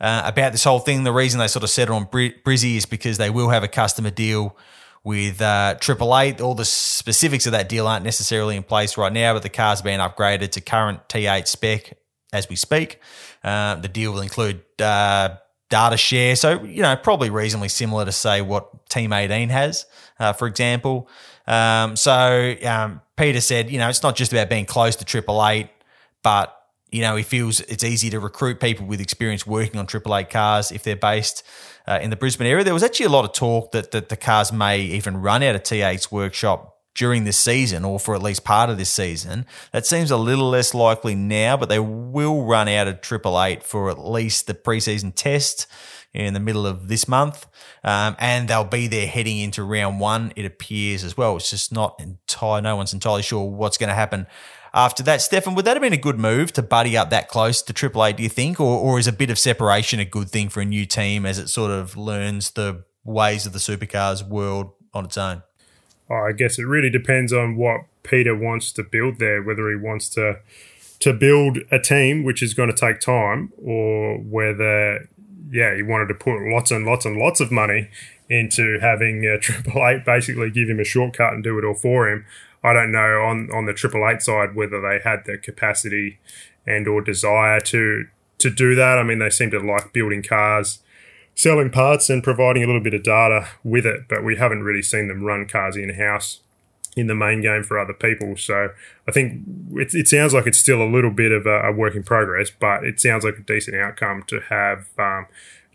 uh, 0.00 0.22
about 0.24 0.52
this 0.52 0.64
whole 0.64 0.78
thing. 0.78 1.04
The 1.04 1.12
reason 1.12 1.38
they 1.38 1.48
sort 1.48 1.62
of 1.62 1.70
settled 1.70 2.02
on 2.02 2.06
Brizzy 2.06 2.76
is 2.76 2.86
because 2.86 3.18
they 3.18 3.30
will 3.30 3.50
have 3.50 3.62
a 3.62 3.68
customer 3.68 4.10
deal 4.10 4.56
with 5.02 5.40
uh, 5.42 5.76
Triple 5.80 6.18
Eight. 6.18 6.40
All 6.40 6.54
the 6.54 6.64
specifics 6.64 7.46
of 7.46 7.52
that 7.52 7.68
deal 7.68 7.86
aren't 7.86 8.04
necessarily 8.04 8.56
in 8.56 8.62
place 8.62 8.96
right 8.96 9.12
now, 9.12 9.34
but 9.34 9.42
the 9.42 9.50
car's 9.50 9.82
been 9.82 10.00
upgraded 10.00 10.50
to 10.52 10.60
current 10.60 11.08
T8 11.08 11.46
spec 11.46 11.98
as 12.32 12.48
we 12.48 12.56
speak. 12.56 13.00
Uh, 13.42 13.76
the 13.76 13.88
deal 13.88 14.12
will 14.12 14.22
include 14.22 14.62
uh, 14.80 15.36
data 15.68 15.96
share. 15.96 16.36
So, 16.36 16.62
you 16.64 16.82
know, 16.82 16.94
probably 16.96 17.30
reasonably 17.30 17.68
similar 17.68 18.04
to 18.04 18.12
say 18.12 18.42
what 18.42 18.88
Team 18.88 19.12
18 19.12 19.48
has, 19.48 19.86
uh, 20.18 20.32
for 20.32 20.46
example. 20.46 21.08
Um, 21.46 21.96
so, 21.96 22.54
um, 22.64 23.00
Peter 23.16 23.40
said, 23.40 23.70
you 23.70 23.78
know, 23.78 23.88
it's 23.88 24.02
not 24.02 24.16
just 24.16 24.32
about 24.32 24.48
being 24.48 24.66
close 24.66 24.96
to 24.96 25.04
Triple 25.04 25.46
Eight, 25.46 25.68
but, 26.22 26.54
you 26.90 27.00
know, 27.00 27.16
he 27.16 27.22
feels 27.22 27.60
it's 27.60 27.84
easy 27.84 28.10
to 28.10 28.20
recruit 28.20 28.60
people 28.60 28.86
with 28.86 29.00
experience 29.00 29.46
working 29.46 29.78
on 29.78 29.86
Triple 29.86 30.16
Eight 30.16 30.30
cars 30.30 30.72
if 30.72 30.82
they're 30.82 30.96
based 30.96 31.42
uh, 31.86 31.98
in 32.00 32.10
the 32.10 32.16
Brisbane 32.16 32.46
area. 32.46 32.64
There 32.64 32.74
was 32.74 32.82
actually 32.82 33.06
a 33.06 33.10
lot 33.10 33.24
of 33.24 33.32
talk 33.32 33.72
that, 33.72 33.90
that 33.92 34.08
the 34.08 34.16
cars 34.16 34.52
may 34.52 34.80
even 34.80 35.18
run 35.18 35.42
out 35.42 35.54
of 35.54 35.62
T8's 35.62 36.10
workshop 36.10 36.73
during 36.94 37.24
this 37.24 37.38
season 37.38 37.84
or 37.84 37.98
for 37.98 38.14
at 38.14 38.22
least 38.22 38.44
part 38.44 38.70
of 38.70 38.78
this 38.78 38.90
season. 38.90 39.46
That 39.72 39.86
seems 39.86 40.10
a 40.10 40.16
little 40.16 40.48
less 40.48 40.74
likely 40.74 41.14
now, 41.14 41.56
but 41.56 41.68
they 41.68 41.80
will 41.80 42.44
run 42.44 42.68
out 42.68 42.88
of 42.88 43.00
Triple 43.00 43.40
Eight 43.42 43.62
for 43.62 43.90
at 43.90 43.98
least 43.98 44.46
the 44.46 44.54
preseason 44.54 45.12
test 45.14 45.66
in 46.12 46.32
the 46.32 46.40
middle 46.40 46.66
of 46.66 46.88
this 46.88 47.08
month. 47.08 47.46
Um, 47.82 48.16
and 48.18 48.48
they'll 48.48 48.64
be 48.64 48.86
there 48.86 49.06
heading 49.06 49.38
into 49.38 49.64
round 49.64 50.00
one, 50.00 50.32
it 50.36 50.44
appears 50.44 51.04
as 51.04 51.16
well. 51.16 51.36
It's 51.36 51.50
just 51.50 51.72
not 51.72 52.00
entirely, 52.00 52.62
no 52.62 52.76
one's 52.76 52.94
entirely 52.94 53.22
sure 53.22 53.44
what's 53.44 53.76
going 53.76 53.88
to 53.88 53.94
happen 53.94 54.26
after 54.72 55.02
that. 55.02 55.20
Stefan, 55.20 55.54
would 55.54 55.64
that 55.64 55.74
have 55.74 55.82
been 55.82 55.92
a 55.92 55.98
good 55.98 56.18
move 56.18 56.52
to 56.52 56.62
buddy 56.62 56.96
up 56.96 57.10
that 57.10 57.28
close 57.28 57.60
to 57.62 57.72
Triple 57.72 58.04
Eight, 58.04 58.16
do 58.16 58.22
you 58.22 58.28
think? 58.28 58.60
Or, 58.60 58.78
or 58.78 58.98
is 58.98 59.06
a 59.06 59.12
bit 59.12 59.30
of 59.30 59.38
separation 59.38 60.00
a 60.00 60.04
good 60.04 60.30
thing 60.30 60.48
for 60.48 60.60
a 60.60 60.64
new 60.64 60.86
team 60.86 61.26
as 61.26 61.38
it 61.38 61.48
sort 61.48 61.70
of 61.70 61.96
learns 61.96 62.52
the 62.52 62.84
ways 63.02 63.44
of 63.44 63.52
the 63.52 63.58
supercars 63.58 64.26
world 64.26 64.72
on 64.92 65.04
its 65.04 65.18
own? 65.18 65.42
I 66.10 66.32
guess 66.32 66.58
it 66.58 66.64
really 66.64 66.90
depends 66.90 67.32
on 67.32 67.56
what 67.56 67.82
Peter 68.02 68.36
wants 68.36 68.72
to 68.72 68.82
build 68.82 69.18
there, 69.18 69.42
whether 69.42 69.70
he 69.70 69.76
wants 69.76 70.08
to 70.10 70.38
to 71.00 71.12
build 71.12 71.58
a 71.70 71.78
team 71.78 72.24
which 72.24 72.42
is 72.42 72.54
going 72.54 72.70
to 72.70 72.76
take 72.76 73.00
time, 73.00 73.52
or 73.62 74.18
whether 74.18 75.08
yeah 75.50 75.74
he 75.74 75.82
wanted 75.82 76.08
to 76.08 76.14
put 76.14 76.40
lots 76.50 76.70
and 76.70 76.86
lots 76.86 77.04
and 77.04 77.16
lots 77.16 77.40
of 77.40 77.50
money 77.50 77.90
into 78.28 78.78
having 78.80 79.26
uh, 79.26 79.34
a 79.34 79.38
Triple 79.40 79.86
Eight 79.86 80.04
basically 80.04 80.50
give 80.50 80.68
him 80.68 80.80
a 80.80 80.84
shortcut 80.84 81.32
and 81.32 81.42
do 81.42 81.58
it 81.58 81.64
all 81.64 81.74
for 81.74 82.08
him. 82.08 82.24
I 82.62 82.72
don't 82.72 82.92
know 82.92 83.22
on 83.22 83.50
on 83.52 83.66
the 83.66 83.74
Triple 83.74 84.08
Eight 84.08 84.22
side 84.22 84.54
whether 84.54 84.80
they 84.80 85.00
had 85.02 85.24
the 85.24 85.38
capacity 85.38 86.18
and 86.66 86.86
or 86.86 87.00
desire 87.00 87.60
to 87.60 88.06
to 88.38 88.50
do 88.50 88.74
that. 88.74 88.98
I 88.98 89.02
mean, 89.02 89.18
they 89.18 89.30
seem 89.30 89.50
to 89.52 89.60
like 89.60 89.92
building 89.92 90.22
cars 90.22 90.80
selling 91.34 91.70
parts 91.70 92.08
and 92.08 92.22
providing 92.22 92.62
a 92.62 92.66
little 92.66 92.82
bit 92.82 92.94
of 92.94 93.02
data 93.02 93.48
with 93.62 93.86
it, 93.86 94.08
but 94.08 94.24
we 94.24 94.36
haven't 94.36 94.62
really 94.62 94.82
seen 94.82 95.08
them 95.08 95.24
run 95.24 95.46
cars 95.46 95.76
in 95.76 95.94
house 95.94 96.40
in 96.96 97.08
the 97.08 97.14
main 97.14 97.40
game 97.40 97.62
for 97.62 97.78
other 97.78 97.92
people. 97.92 98.36
So 98.36 98.70
I 99.08 99.10
think 99.10 99.42
it, 99.72 99.94
it 99.94 100.08
sounds 100.08 100.32
like 100.32 100.46
it's 100.46 100.58
still 100.58 100.80
a 100.80 100.88
little 100.88 101.10
bit 101.10 101.32
of 101.32 101.46
a, 101.46 101.62
a, 101.62 101.72
work 101.72 101.96
in 101.96 102.04
progress, 102.04 102.50
but 102.50 102.84
it 102.84 103.00
sounds 103.00 103.24
like 103.24 103.36
a 103.36 103.42
decent 103.42 103.76
outcome 103.76 104.22
to 104.28 104.40
have 104.48 104.86
um, 104.98 105.26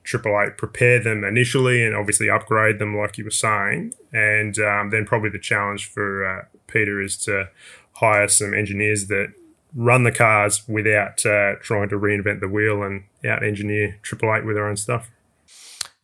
Triple 0.04 0.42
Eight 0.42 0.58
prepare 0.58 1.04
them 1.04 1.24
initially 1.24 1.86
and 1.86 1.96
obviously 1.96 2.30
upgrade 2.30 2.80
them, 2.80 2.96
like 2.98 3.18
you 3.18 3.26
were 3.26 3.32
saying. 3.32 3.94
And 4.14 4.58
um, 4.60 4.92
then 4.92 5.06
probably 5.06 5.30
the 5.30 5.40
challenge 5.40 5.90
for 5.90 6.26
uh, 6.26 6.46
Peter 6.68 7.02
is 7.02 7.18
to 7.18 7.50
hire 7.94 8.28
some 8.28 8.54
engineers 8.54 9.08
that 9.08 9.34
run 9.76 10.04
the 10.04 10.12
cars 10.12 10.64
without 10.68 11.26
uh, 11.26 11.56
trying 11.62 11.90
to 11.90 12.00
reinvent 12.00 12.40
the 12.40 12.48
wheel 12.48 12.82
and 12.82 13.04
out 13.26 13.44
engineer 13.44 14.00
Triple 14.02 14.34
Eight 14.34 14.46
with 14.46 14.56
their 14.56 14.68
own 14.68 14.78
stuff. 14.78 15.12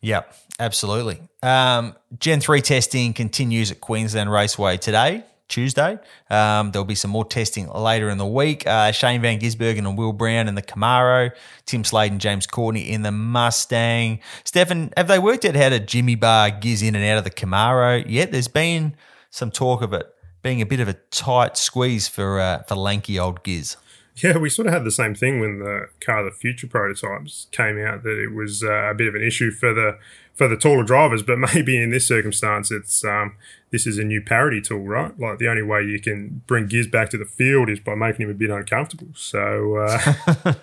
Yep, 0.06 0.34
absolutely. 0.60 1.20
Um, 1.42 1.96
Gen 2.16 2.38
3 2.38 2.60
testing 2.60 3.12
continues 3.12 3.72
at 3.72 3.80
Queensland 3.80 4.30
Raceway 4.30 4.76
today, 4.76 5.24
Tuesday. 5.48 5.98
Um, 6.30 6.70
there'll 6.70 6.84
be 6.84 6.94
some 6.94 7.10
more 7.10 7.24
testing 7.24 7.68
later 7.68 8.08
in 8.08 8.16
the 8.16 8.24
week. 8.24 8.68
Uh, 8.68 8.92
Shane 8.92 9.20
Van 9.20 9.40
Gisbergen 9.40 9.78
and 9.78 9.98
Will 9.98 10.12
Brown 10.12 10.46
in 10.46 10.54
the 10.54 10.62
Camaro, 10.62 11.32
Tim 11.64 11.82
Slade 11.82 12.12
and 12.12 12.20
James 12.20 12.46
Courtney 12.46 12.88
in 12.88 13.02
the 13.02 13.10
Mustang. 13.10 14.20
Stefan, 14.44 14.92
have 14.96 15.08
they 15.08 15.18
worked 15.18 15.44
out 15.44 15.56
how 15.56 15.70
to 15.70 15.80
Jimmy 15.80 16.14
bar 16.14 16.52
Giz 16.52 16.82
in 16.82 16.94
and 16.94 17.04
out 17.04 17.18
of 17.18 17.24
the 17.24 17.30
Camaro 17.30 18.04
yet? 18.08 18.30
There's 18.30 18.46
been 18.46 18.94
some 19.30 19.50
talk 19.50 19.82
of 19.82 19.92
it 19.92 20.06
being 20.40 20.62
a 20.62 20.66
bit 20.66 20.78
of 20.78 20.86
a 20.86 20.94
tight 21.10 21.56
squeeze 21.56 22.06
for 22.06 22.38
uh, 22.38 22.62
for 22.62 22.76
lanky 22.76 23.18
old 23.18 23.42
Giz. 23.42 23.76
Yeah, 24.22 24.38
we 24.38 24.48
sort 24.48 24.66
of 24.66 24.72
had 24.72 24.84
the 24.84 24.90
same 24.90 25.14
thing 25.14 25.40
when 25.40 25.58
the 25.58 25.88
car 26.00 26.20
of 26.20 26.24
the 26.24 26.30
future 26.30 26.66
prototypes 26.66 27.48
came 27.52 27.78
out. 27.78 28.02
That 28.02 28.18
it 28.18 28.32
was 28.32 28.62
uh, 28.62 28.90
a 28.90 28.94
bit 28.94 29.08
of 29.08 29.14
an 29.14 29.22
issue 29.22 29.50
for 29.50 29.74
the 29.74 29.98
for 30.34 30.48
the 30.48 30.56
taller 30.56 30.84
drivers, 30.84 31.22
but 31.22 31.38
maybe 31.54 31.80
in 31.80 31.90
this 31.90 32.06
circumstance, 32.06 32.70
it's 32.70 33.04
um, 33.04 33.36
this 33.70 33.86
is 33.86 33.98
a 33.98 34.04
new 34.04 34.22
parity 34.22 34.60
tool, 34.60 34.80
right? 34.80 35.18
Like 35.18 35.38
the 35.38 35.48
only 35.48 35.62
way 35.62 35.82
you 35.82 36.00
can 36.00 36.42
bring 36.46 36.66
Giz 36.66 36.86
back 36.86 37.10
to 37.10 37.18
the 37.18 37.26
field 37.26 37.68
is 37.68 37.80
by 37.80 37.94
making 37.94 38.24
him 38.24 38.30
a 38.30 38.34
bit 38.34 38.50
uncomfortable. 38.50 39.08
So 39.14 39.76
uh, 39.76 40.14
uh, 40.46 40.54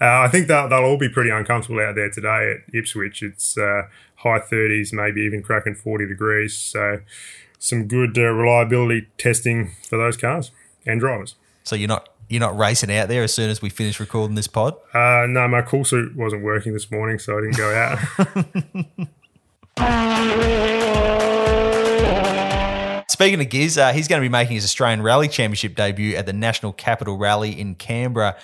I 0.00 0.28
think 0.28 0.48
that 0.48 0.68
they'll 0.68 0.84
all 0.84 0.98
be 0.98 1.08
pretty 1.08 1.30
uncomfortable 1.30 1.80
out 1.80 1.94
there 1.94 2.10
today 2.10 2.56
at 2.56 2.74
Ipswich. 2.74 3.22
It's 3.22 3.56
uh, 3.56 3.82
high 4.16 4.40
thirties, 4.40 4.92
maybe 4.92 5.22
even 5.22 5.42
cracking 5.42 5.74
forty 5.74 6.06
degrees. 6.06 6.56
So 6.56 7.00
some 7.58 7.86
good 7.86 8.18
uh, 8.18 8.22
reliability 8.22 9.08
testing 9.16 9.70
for 9.88 9.96
those 9.96 10.18
cars 10.18 10.50
and 10.84 11.00
drivers. 11.00 11.36
So 11.64 11.76
you're 11.76 11.88
not 11.88 12.08
you're 12.32 12.40
not 12.40 12.56
racing 12.56 12.90
out 12.90 13.08
there 13.08 13.22
as 13.22 13.34
soon 13.34 13.50
as 13.50 13.60
we 13.60 13.68
finish 13.68 14.00
recording 14.00 14.36
this 14.36 14.46
pod? 14.46 14.74
Uh, 14.94 15.26
no, 15.28 15.46
my 15.48 15.60
cool 15.60 15.84
suit 15.84 16.16
wasn't 16.16 16.42
working 16.42 16.72
this 16.72 16.90
morning, 16.90 17.18
so 17.18 17.36
I 17.36 17.42
didn't 17.42 17.58
go 17.58 17.74
out. 17.74 17.98
speaking 23.22 23.40
of 23.40 23.48
Giz, 23.50 23.78
uh, 23.78 23.92
he's 23.92 24.08
going 24.08 24.20
to 24.20 24.24
be 24.24 24.28
making 24.28 24.56
his 24.56 24.64
Australian 24.64 25.00
Rally 25.00 25.28
Championship 25.28 25.76
debut 25.76 26.16
at 26.16 26.26
the 26.26 26.32
National 26.32 26.72
Capital 26.72 27.16
Rally 27.16 27.52
in 27.52 27.76
Canberra 27.76 28.36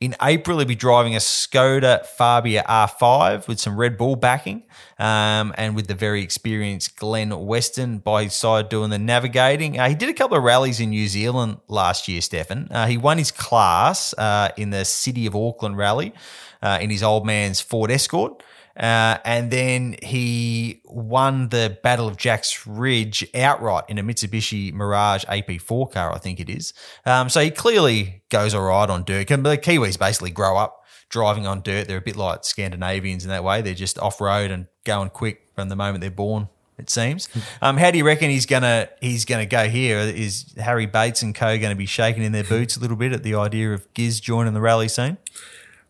in 0.00 0.16
April. 0.22 0.56
He'll 0.56 0.66
be 0.66 0.74
driving 0.74 1.14
a 1.14 1.18
Skoda 1.18 2.06
Fabia 2.06 2.64
R5 2.66 3.46
with 3.46 3.60
some 3.60 3.76
Red 3.76 3.98
Bull 3.98 4.16
backing, 4.16 4.62
um, 4.98 5.52
and 5.58 5.76
with 5.76 5.86
the 5.86 5.94
very 5.94 6.22
experienced 6.22 6.96
Glenn 6.96 7.44
Weston 7.44 7.98
by 7.98 8.24
his 8.24 8.32
side 8.32 8.70
doing 8.70 8.88
the 8.88 8.98
navigating. 8.98 9.78
Uh, 9.78 9.90
he 9.90 9.94
did 9.94 10.08
a 10.08 10.14
couple 10.14 10.38
of 10.38 10.42
rallies 10.42 10.80
in 10.80 10.88
New 10.88 11.08
Zealand 11.08 11.58
last 11.68 12.08
year, 12.08 12.22
Stefan. 12.22 12.68
Uh, 12.70 12.86
he 12.86 12.96
won 12.96 13.18
his 13.18 13.30
class 13.30 14.14
uh, 14.14 14.48
in 14.56 14.70
the 14.70 14.86
City 14.86 15.26
of 15.26 15.36
Auckland 15.36 15.76
Rally 15.76 16.14
uh, 16.62 16.78
in 16.80 16.88
his 16.88 17.02
old 17.02 17.26
man's 17.26 17.60
Ford 17.60 17.90
Escort. 17.90 18.42
Uh, 18.76 19.18
and 19.24 19.50
then 19.50 19.96
he 20.02 20.80
won 20.84 21.48
the 21.50 21.78
Battle 21.82 22.08
of 22.08 22.16
Jacks 22.16 22.66
Ridge 22.66 23.26
outright 23.34 23.84
in 23.88 23.98
a 23.98 24.02
Mitsubishi 24.02 24.72
Mirage 24.72 25.24
AP4 25.26 25.92
car, 25.92 26.12
I 26.12 26.18
think 26.18 26.40
it 26.40 26.48
is. 26.48 26.72
Um, 27.04 27.28
so 27.28 27.40
he 27.40 27.50
clearly 27.50 28.22
goes 28.30 28.54
all 28.54 28.62
right 28.62 28.88
on 28.88 29.04
dirt. 29.04 29.28
The 29.28 29.36
Kiwis 29.36 29.98
basically 29.98 30.30
grow 30.30 30.56
up 30.56 30.82
driving 31.08 31.46
on 31.46 31.60
dirt. 31.62 31.86
They're 31.86 31.98
a 31.98 32.02
bit 32.02 32.16
like 32.16 32.44
Scandinavians 32.44 33.24
in 33.24 33.30
that 33.30 33.44
way. 33.44 33.62
They're 33.62 33.74
just 33.74 33.98
off 33.98 34.20
road 34.20 34.50
and 34.50 34.66
going 34.84 35.10
quick 35.10 35.48
from 35.54 35.68
the 35.68 35.76
moment 35.76 36.00
they're 36.00 36.10
born. 36.10 36.48
It 36.78 36.88
seems. 36.90 37.28
Um, 37.60 37.76
how 37.76 37.90
do 37.90 37.98
you 37.98 38.04
reckon 38.04 38.30
he's 38.30 38.46
gonna 38.46 38.88
he's 39.00 39.24
gonna 39.26 39.46
go 39.46 39.68
here? 39.68 39.98
Is 39.98 40.52
Harry 40.56 40.86
Bates 40.86 41.22
and 41.22 41.34
Co 41.34 41.58
going 41.58 41.70
to 41.70 41.76
be 41.76 41.86
shaking 41.86 42.24
in 42.24 42.32
their 42.32 42.42
boots 42.42 42.76
a 42.76 42.80
little 42.80 42.96
bit 42.96 43.12
at 43.12 43.22
the 43.22 43.34
idea 43.34 43.72
of 43.72 43.92
Giz 43.94 44.20
joining 44.20 44.54
the 44.54 44.60
rally 44.60 44.88
scene? 44.88 45.18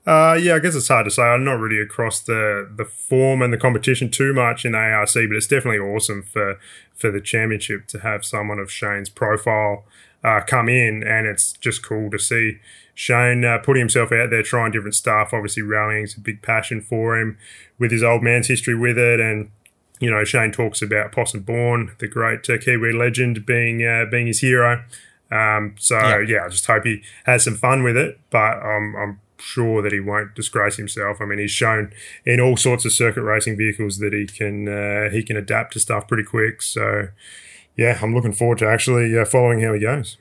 Uh, 0.05 0.37
yeah, 0.41 0.57
I 0.57 0.59
guess 0.59 0.75
it's 0.75 0.89
hard 0.89 1.05
to 1.05 1.11
say. 1.11 1.23
I'm 1.23 1.45
not 1.45 1.61
really 1.61 1.81
across 1.81 2.21
the 2.21 2.69
the 2.75 2.85
form 2.85 3.41
and 3.41 3.53
the 3.53 3.59
competition 3.59 4.11
too 4.11 4.33
much 4.35 4.65
in 4.65 4.75
ARC, 4.75 5.15
but 5.15 5.37
it's 5.37 5.47
definitely 5.47 5.79
awesome 5.79 6.23
for 6.25 6.59
for 6.95 7.11
the 7.11 7.21
championship 7.21 7.87
to 7.89 8.01
have 8.01 8.25
someone 8.25 8.59
of 8.59 8.71
Shane's 8.71 9.09
profile 9.09 9.85
uh, 10.25 10.41
come 10.45 10.69
in, 10.69 11.05
and 11.05 11.27
it's 11.27 11.53
just 11.53 11.85
cool 11.85 12.11
to 12.11 12.19
see 12.19 12.59
Shane 12.95 13.45
uh, 13.45 13.59
putting 13.59 13.81
himself 13.81 14.11
out 14.11 14.31
there, 14.31 14.43
trying 14.43 14.73
different 14.73 14.97
stuff. 14.97 15.33
Obviously, 15.33 15.63
rallying 15.63 16.05
is 16.05 16.17
a 16.17 16.21
big 16.21 16.43
passion 16.43 16.81
for 16.81 17.17
him 17.17 17.39
with 17.79 17.93
his 17.93 18.03
old 18.03 18.25
man's 18.25 18.49
history 18.49 18.75
with 18.75 18.99
it, 18.99 19.21
and 19.21 19.51
you 20.01 20.11
know 20.11 20.25
Shane 20.25 20.51
talks 20.51 20.83
about 20.83 21.13
Possum 21.13 21.43
Bourne, 21.43 21.93
the 21.99 22.09
great 22.09 22.49
uh, 22.51 22.59
Kiwi 22.59 22.93
legend, 22.93 23.47
being 23.47 23.87
uh, 23.87 24.07
being 24.11 24.27
his 24.27 24.41
hero. 24.41 24.83
Um, 25.31 25.77
so 25.79 25.97
yeah. 25.97 26.19
yeah. 26.27 26.45
I 26.45 26.49
just 26.49 26.67
hope 26.67 26.85
he 26.85 27.03
has 27.25 27.45
some 27.45 27.55
fun 27.55 27.85
with 27.85 27.97
it. 27.97 28.19
But 28.31 28.59
um, 28.63 28.95
I'm 28.97 29.21
sure 29.43 29.83
that 29.83 29.93
he 29.93 30.01
won't 30.01 30.35
disgrace 30.35 30.77
himself. 30.77 31.19
I 31.21 31.25
mean, 31.25 31.39
he's 31.39 31.51
shown 31.51 31.93
in 32.25 32.41
all 32.41 32.57
sorts 32.57 32.85
of 32.85 32.93
circuit 32.93 33.23
racing 33.23 33.57
vehicles 33.57 33.99
that 33.99 34.13
he 34.13 34.27
can 34.27 34.69
uh, 34.69 35.11
he 35.11 35.23
can 35.23 35.37
adapt 35.37 35.75
to 35.75 35.81
stuff 35.81 36.09
pretty 36.09 36.25
quick. 36.25 36.63
So, 36.63 37.09
yeah, 37.77 37.99
I'm 38.03 38.15
looking 38.15 38.33
forward 38.33 38.59
to 38.59 38.69
actually 38.69 39.19
uh, 39.19 39.25
following 39.25 39.61
how 39.61 39.73
he 39.73 39.81
goes. 39.81 40.17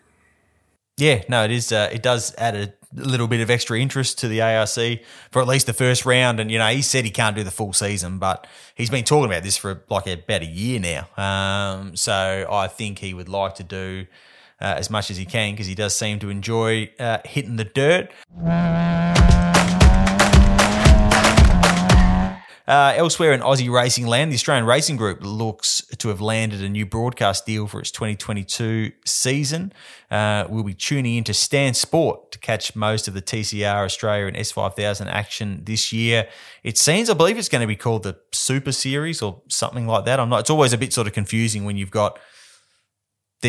Yeah, 0.97 1.23
no, 1.29 1.43
it 1.43 1.51
is. 1.51 1.71
Uh, 1.71 1.89
it 1.91 2.03
does 2.03 2.36
add 2.38 2.55
a 2.55 2.73
little 2.93 3.27
bit 3.27 3.41
of 3.41 3.49
extra 3.49 3.79
interest 3.79 4.19
to 4.19 4.27
the 4.27 4.41
ARC 4.41 4.99
for 5.31 5.41
at 5.41 5.47
least 5.47 5.65
the 5.65 5.73
first 5.73 6.05
round. 6.05 6.39
And 6.39 6.51
you 6.51 6.60
know, 6.60 6.67
he 6.67 6.81
said 6.81 7.05
he 7.05 7.12
can't 7.12 7.36
do 7.36 7.43
the 7.43 7.51
full 7.51 7.73
season, 7.73 8.19
but 8.19 8.45
he's 8.75 8.89
been 8.89 9.03
talking 9.03 9.25
about 9.25 9.43
this 9.43 9.57
for 9.57 9.84
like 9.89 10.07
about 10.07 10.41
a 10.41 10.45
year 10.45 10.79
now. 10.79 11.07
Um, 11.17 11.95
so 11.95 12.47
I 12.49 12.67
think 12.67 12.99
he 12.99 13.13
would 13.13 13.29
like 13.29 13.55
to 13.55 13.63
do 13.63 14.05
uh, 14.62 14.76
as 14.78 14.89
much 14.89 15.10
as 15.10 15.17
he 15.17 15.26
can 15.26 15.54
because 15.54 15.67
he 15.67 15.76
does 15.76 15.95
seem 15.95 16.19
to 16.19 16.30
enjoy 16.30 16.89
uh, 17.00 17.17
hitting 17.26 17.56
the 17.56 17.65
dirt. 17.65 18.12
Uh, 22.71 22.93
elsewhere 22.95 23.34
in 23.34 23.41
Aussie 23.41 23.69
racing 23.69 24.08
land, 24.08 24.32
the 24.32 24.36
Australian 24.36 24.65
Racing 24.65 24.95
Group 24.95 25.19
looks 25.21 25.82
to 25.97 26.08
have 26.08 26.21
landed 26.21 26.62
a 26.62 26.69
new 26.69 26.86
broadcast 26.86 27.45
deal 27.45 27.67
for 27.67 27.82
its 27.82 27.91
2022 27.91 28.93
season. 29.04 29.74
Uh, 30.10 30.45
we'll 30.47 30.63
be 30.63 30.74
tuning 30.74 31.17
into 31.17 31.34
Stan 31.34 31.74
Sport 31.74 32.32
to 32.32 32.39
catch 32.39 32.74
most 32.74 33.10
of 33.10 33.13
the 33.13 33.21
TCR 33.21 33.84
Australia 33.84 34.28
and 34.28 34.38
S5000 34.38 35.08
action 35.08 35.63
this 35.65 35.91
year. 35.91 36.30
It 36.63 36.78
seems, 36.78 37.10
I 37.10 37.13
believe, 37.13 37.38
it's 37.38 37.50
going 37.50 37.60
to 37.60 37.67
be 37.67 37.76
called 37.76 38.04
the 38.04 38.17
Super 38.32 38.71
Series 38.71 39.21
or 39.21 39.41
something 39.50 39.86
like 39.86 40.06
that. 40.06 40.21
I'm 40.21 40.30
not. 40.30 40.41
It's 40.41 40.50
always 40.50 40.71
a 40.71 40.78
bit 40.78 40.93
sort 40.93 41.08
of 41.08 41.13
confusing 41.13 41.65
when 41.65 41.76
you've 41.76 41.91
got 41.91 42.19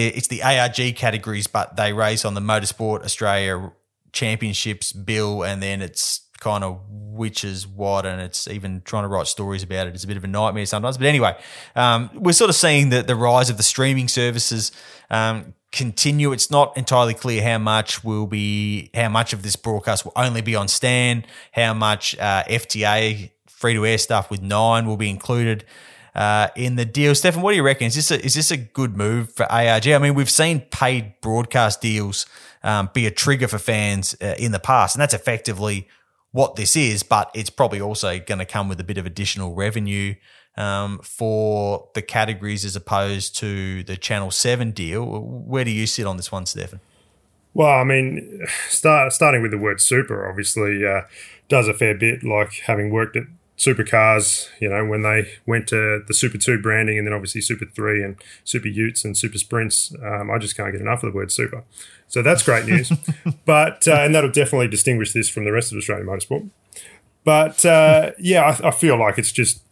it's 0.00 0.28
the 0.28 0.42
ARG 0.42 0.96
categories, 0.96 1.46
but 1.46 1.76
they 1.76 1.92
race 1.92 2.24
on 2.24 2.35
the 2.35 2.40
Motorsport 2.40 3.05
Australia 3.05 3.72
Championships 4.12 4.92
bill, 4.92 5.42
and 5.42 5.62
then 5.62 5.83
it's 5.83 6.20
kind 6.40 6.64
of 6.64 6.81
which 6.90 7.44
is 7.44 7.66
what, 7.66 8.05
and 8.05 8.20
it's 8.20 8.48
even 8.48 8.83
trying 8.85 9.05
to 9.05 9.09
write 9.09 9.26
stories 9.26 9.62
about 9.62 9.87
it. 9.87 9.90
it 9.90 9.94
is 9.94 10.05
a 10.05 10.07
bit 10.07 10.16
of 10.16 10.24
a 10.24 10.28
nightmare 10.28 10.66
sometimes. 10.66 10.98
But 10.98 11.07
anyway, 11.07 11.37
um, 11.76 12.11
we're 12.14 12.33
sort 12.33 12.50
of 12.50 12.57
seeing 12.57 12.88
the 12.88 13.02
the 13.02 13.16
rise 13.16 13.50
of 13.50 13.57
the 13.57 13.62
streaming 13.62 14.09
services. 14.09 14.72
Um, 15.11 15.55
continue. 15.72 16.33
It's 16.33 16.50
not 16.50 16.76
entirely 16.76 17.14
clear 17.14 17.42
how 17.42 17.59
much 17.59 18.05
will 18.05 18.26
be, 18.26 18.90
how 18.94 19.09
much 19.09 19.33
of 19.33 19.42
this 19.42 19.57
broadcast 19.57 20.05
will 20.05 20.12
only 20.16 20.42
be 20.42 20.55
on 20.55 20.68
Stan, 20.68 21.24
how 21.52 21.74
much 21.74 22.16
uh, 22.18 22.44
FTA 22.44 23.31
free 23.46 23.74
to 23.74 23.87
air 23.87 23.98
stuff 23.98 24.31
with 24.31 24.42
Nine 24.42 24.87
will 24.87 24.96
be 24.96 25.09
included 25.09 25.64
uh, 26.14 26.48
in 26.57 26.77
the 26.77 26.85
deal. 26.85 27.14
Stefan, 27.14 27.42
what 27.42 27.53
do 27.53 27.57
you 27.57 27.62
reckon? 27.62 27.87
Is 27.87 27.94
this 27.94 28.11
a, 28.11 28.25
is 28.25 28.35
this 28.35 28.51
a 28.51 28.57
good 28.57 28.96
move 28.96 29.33
for 29.33 29.51
ARG? 29.51 29.88
I 29.88 29.98
mean, 29.98 30.14
we've 30.14 30.31
seen 30.31 30.61
paid 30.70 31.20
broadcast 31.20 31.81
deals 31.81 32.27
um, 32.62 32.90
be 32.92 33.07
a 33.07 33.11
trigger 33.11 33.48
for 33.48 33.59
fans 33.59 34.14
uh, 34.20 34.35
in 34.38 34.53
the 34.53 34.59
past, 34.59 34.94
and 34.94 35.01
that's 35.01 35.14
effectively 35.14 35.88
what 36.33 36.57
this 36.57 36.77
is. 36.77 37.03
But 37.03 37.31
it's 37.35 37.51
probably 37.51 37.81
also 37.81 38.18
going 38.18 38.38
to 38.38 38.44
come 38.44 38.68
with 38.68 38.81
a 38.81 38.85
bit 38.85 38.98
of 38.98 39.07
additional 39.07 39.55
revenue 39.55 40.14
um, 40.57 41.01
for 41.03 41.88
the 41.94 42.03
categories 42.03 42.64
as 42.64 42.77
opposed 42.77 43.37
to 43.37 43.83
the 43.85 43.96
Channel 43.96 44.31
Seven 44.31 44.70
deal. 44.70 45.05
Where 45.05 45.64
do 45.64 45.70
you 45.70 45.87
sit 45.87 46.07
on 46.07 46.16
this 46.16 46.31
one, 46.31 46.46
Stefan? 46.46 46.81
Well, 47.55 47.68
I 47.68 47.85
mean, 47.85 48.46
start, 48.68 49.12
starting 49.12 49.42
with 49.42 49.51
the 49.51 49.59
word 49.59 49.81
super, 49.81 50.29
obviously, 50.29 50.87
uh, 50.87 51.03
does 51.48 51.68
a 51.68 51.75
fair 51.75 51.94
bit. 51.94 52.22
Like 52.22 52.53
having 52.66 52.90
worked 52.90 53.16
at 53.16 53.25
supercars, 53.62 54.48
you 54.61 54.68
know, 54.68 54.85
when 54.85 55.03
they 55.03 55.31
went 55.46 55.68
to 55.68 56.03
the 56.07 56.14
Super 56.14 56.37
2 56.37 56.61
branding 56.61 56.98
and 56.98 57.07
then 57.07 57.14
obviously 57.14 57.40
Super 57.40 57.64
3 57.64 58.03
and 58.03 58.16
Super 58.42 58.66
Utes 58.66 59.05
and 59.05 59.16
Super 59.16 59.38
Sprints, 59.38 59.94
um, 60.03 60.31
I 60.33 60.38
just 60.38 60.57
can't 60.57 60.72
get 60.72 60.81
enough 60.81 61.05
of 61.05 61.12
the 61.12 61.16
word 61.16 61.31
super. 61.31 61.62
So 62.09 62.22
that's 62.22 62.42
great 62.42 62.66
news. 62.66 62.92
but, 63.46 63.87
uh, 63.87 64.01
and 64.01 64.14
that'll 64.14 64.33
definitely 64.33 64.66
distinguish 64.66 65.12
this 65.12 65.29
from 65.29 65.44
the 65.44 65.53
rest 65.53 65.70
of 65.70 65.79
Australian 65.79 66.09
motorsport. 66.09 66.51
But 67.22 67.64
uh, 67.64 68.11
yeah, 68.18 68.42
I, 68.42 68.68
I 68.68 68.70
feel 68.72 68.98
like 68.98 69.16
it's 69.16 69.33
just, 69.33 69.62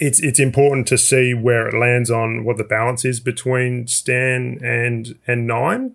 it's 0.00 0.18
it's 0.20 0.40
important 0.40 0.88
to 0.88 0.96
see 0.96 1.34
where 1.34 1.68
it 1.68 1.78
lands 1.78 2.10
on 2.10 2.44
what 2.44 2.56
the 2.56 2.64
balance 2.64 3.04
is 3.04 3.20
between 3.20 3.86
Stan 3.86 4.58
and 4.62 5.18
and 5.26 5.46
Nine, 5.46 5.94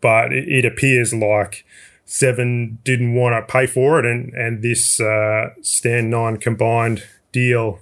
but 0.00 0.32
it, 0.32 0.48
it 0.48 0.64
appears 0.64 1.14
like 1.14 1.64
Seven 2.12 2.78
didn't 2.84 3.14
want 3.14 3.32
to 3.32 3.50
pay 3.50 3.66
for 3.66 3.98
it, 3.98 4.04
and 4.04 4.34
and 4.34 4.60
this 4.60 5.00
uh, 5.00 5.48
Stan 5.62 6.10
Nine 6.10 6.36
combined 6.36 7.02
deal 7.32 7.80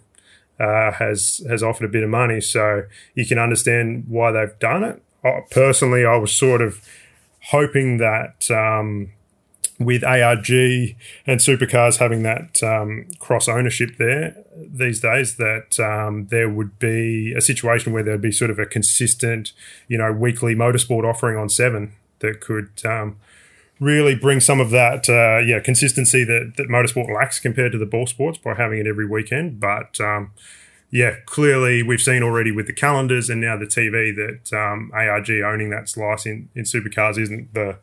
uh, 0.60 0.92
has 0.92 1.44
has 1.48 1.64
offered 1.64 1.86
a 1.86 1.88
bit 1.88 2.04
of 2.04 2.10
money, 2.10 2.40
so 2.40 2.84
you 3.16 3.26
can 3.26 3.40
understand 3.40 4.04
why 4.06 4.30
they've 4.30 4.56
done 4.60 4.84
it. 4.84 5.02
Uh, 5.24 5.40
personally, 5.50 6.04
I 6.04 6.16
was 6.16 6.30
sort 6.30 6.62
of 6.62 6.80
hoping 7.50 7.96
that 7.96 8.48
um, 8.52 9.10
with 9.80 10.04
ARG 10.04 10.48
and 11.26 11.40
supercars 11.40 11.98
having 11.98 12.22
that 12.22 12.62
um, 12.62 13.08
cross 13.18 13.48
ownership 13.48 13.96
there 13.98 14.36
these 14.56 15.00
days, 15.00 15.38
that 15.38 15.80
um, 15.80 16.28
there 16.28 16.48
would 16.48 16.78
be 16.78 17.34
a 17.36 17.40
situation 17.40 17.92
where 17.92 18.04
there'd 18.04 18.22
be 18.22 18.30
sort 18.30 18.52
of 18.52 18.60
a 18.60 18.66
consistent, 18.66 19.54
you 19.88 19.98
know, 19.98 20.12
weekly 20.12 20.54
motorsport 20.54 21.02
offering 21.02 21.36
on 21.36 21.48
Seven 21.48 21.94
that 22.20 22.40
could 22.40 22.70
um, 22.84 23.16
really 23.80 24.14
bring 24.14 24.38
some 24.38 24.60
of 24.60 24.70
that 24.70 25.08
uh, 25.08 25.38
yeah 25.44 25.58
consistency 25.58 26.22
that, 26.22 26.52
that 26.56 26.68
motorsport 26.68 27.12
lacks 27.12 27.40
compared 27.40 27.72
to 27.72 27.78
the 27.78 27.86
ball 27.86 28.06
sports 28.06 28.38
by 28.38 28.54
having 28.54 28.78
it 28.78 28.86
every 28.86 29.06
weekend. 29.06 29.58
But 29.58 30.00
um, 30.00 30.32
yeah, 30.90 31.16
clearly 31.24 31.82
we've 31.82 32.00
seen 32.00 32.22
already 32.22 32.52
with 32.52 32.66
the 32.66 32.72
calendars 32.72 33.30
and 33.30 33.40
now 33.40 33.56
the 33.56 33.66
TV 33.66 34.14
that 34.14 34.56
um, 34.56 34.90
ARG 34.94 35.30
owning 35.30 35.70
that 35.70 35.88
slice 35.88 36.26
in, 36.26 36.48
in 36.54 36.64
supercars 36.64 37.18
isn't 37.18 37.54
the 37.54 37.78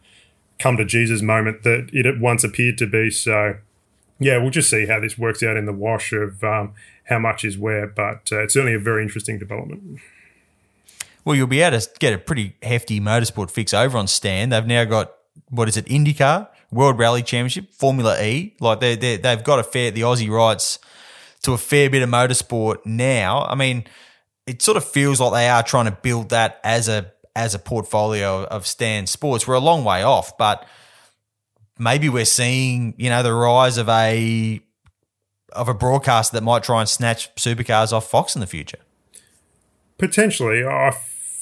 come 0.59 0.77
to 0.77 0.85
Jesus 0.85 1.21
moment 1.21 1.63
that 1.63 1.89
it 1.93 2.19
once 2.19 2.43
appeared 2.43 2.77
to 2.77 2.87
be. 2.87 3.09
So 3.09 3.57
yeah, 4.19 4.37
we'll 4.37 4.51
just 4.51 4.69
see 4.69 4.85
how 4.85 4.99
this 4.99 5.17
works 5.17 5.43
out 5.43 5.57
in 5.57 5.65
the 5.65 5.73
wash 5.73 6.11
of 6.13 6.43
um, 6.43 6.73
how 7.05 7.19
much 7.19 7.43
is 7.43 7.57
where. 7.57 7.87
But 7.87 8.29
uh, 8.31 8.43
it's 8.43 8.53
certainly 8.53 8.75
a 8.75 8.79
very 8.79 9.03
interesting 9.03 9.39
development. 9.39 9.99
Well, 11.23 11.35
you'll 11.35 11.47
be 11.47 11.61
able 11.61 11.79
to 11.79 11.89
get 11.99 12.13
a 12.13 12.17
pretty 12.17 12.55
hefty 12.63 12.99
motorsport 12.99 13.51
fix 13.51 13.73
over 13.73 13.97
on 13.97 14.07
Stan. 14.07 14.49
They've 14.49 14.65
now 14.65 14.85
got 14.85 15.11
what 15.49 15.67
is 15.67 15.77
it, 15.77 15.85
IndyCar, 15.85 16.47
World 16.71 16.97
Rally 16.97 17.23
Championship, 17.23 17.73
Formula 17.73 18.21
E. 18.21 18.55
Like 18.59 18.79
they 18.79 18.95
they 18.95 19.17
they've 19.17 19.43
got 19.43 19.59
a 19.59 19.63
fair 19.63 19.91
the 19.91 20.01
Aussie 20.01 20.29
rights 20.29 20.79
to 21.43 21.53
a 21.53 21.57
fair 21.57 21.89
bit 21.89 22.01
of 22.01 22.09
motorsport 22.09 22.85
now. 22.85 23.45
I 23.45 23.55
mean, 23.55 23.85
it 24.45 24.61
sort 24.61 24.77
of 24.77 24.85
feels 24.85 25.19
like 25.19 25.33
they 25.33 25.49
are 25.49 25.63
trying 25.63 25.85
to 25.85 25.91
build 25.91 26.29
that 26.29 26.59
as 26.63 26.87
a 26.87 27.11
as 27.35 27.53
a 27.53 27.59
portfolio 27.59 28.43
of 28.45 28.65
Stan 28.65 29.07
Sports. 29.07 29.47
We're 29.47 29.55
a 29.55 29.59
long 29.59 29.83
way 29.83 30.03
off, 30.03 30.37
but 30.37 30.67
maybe 31.79 32.09
we're 32.09 32.25
seeing 32.25 32.93
you 32.97 33.09
know 33.09 33.23
the 33.23 33.33
rise 33.33 33.77
of 33.77 33.87
a 33.89 34.61
of 35.53 35.69
a 35.69 35.73
broadcaster 35.73 36.35
that 36.35 36.43
might 36.43 36.63
try 36.63 36.81
and 36.81 36.89
snatch 36.89 37.33
supercars 37.35 37.93
off 37.93 38.09
Fox 38.09 38.35
in 38.35 38.41
the 38.41 38.47
future. 38.47 38.79
Potentially, 39.97 40.63
I 40.65 40.91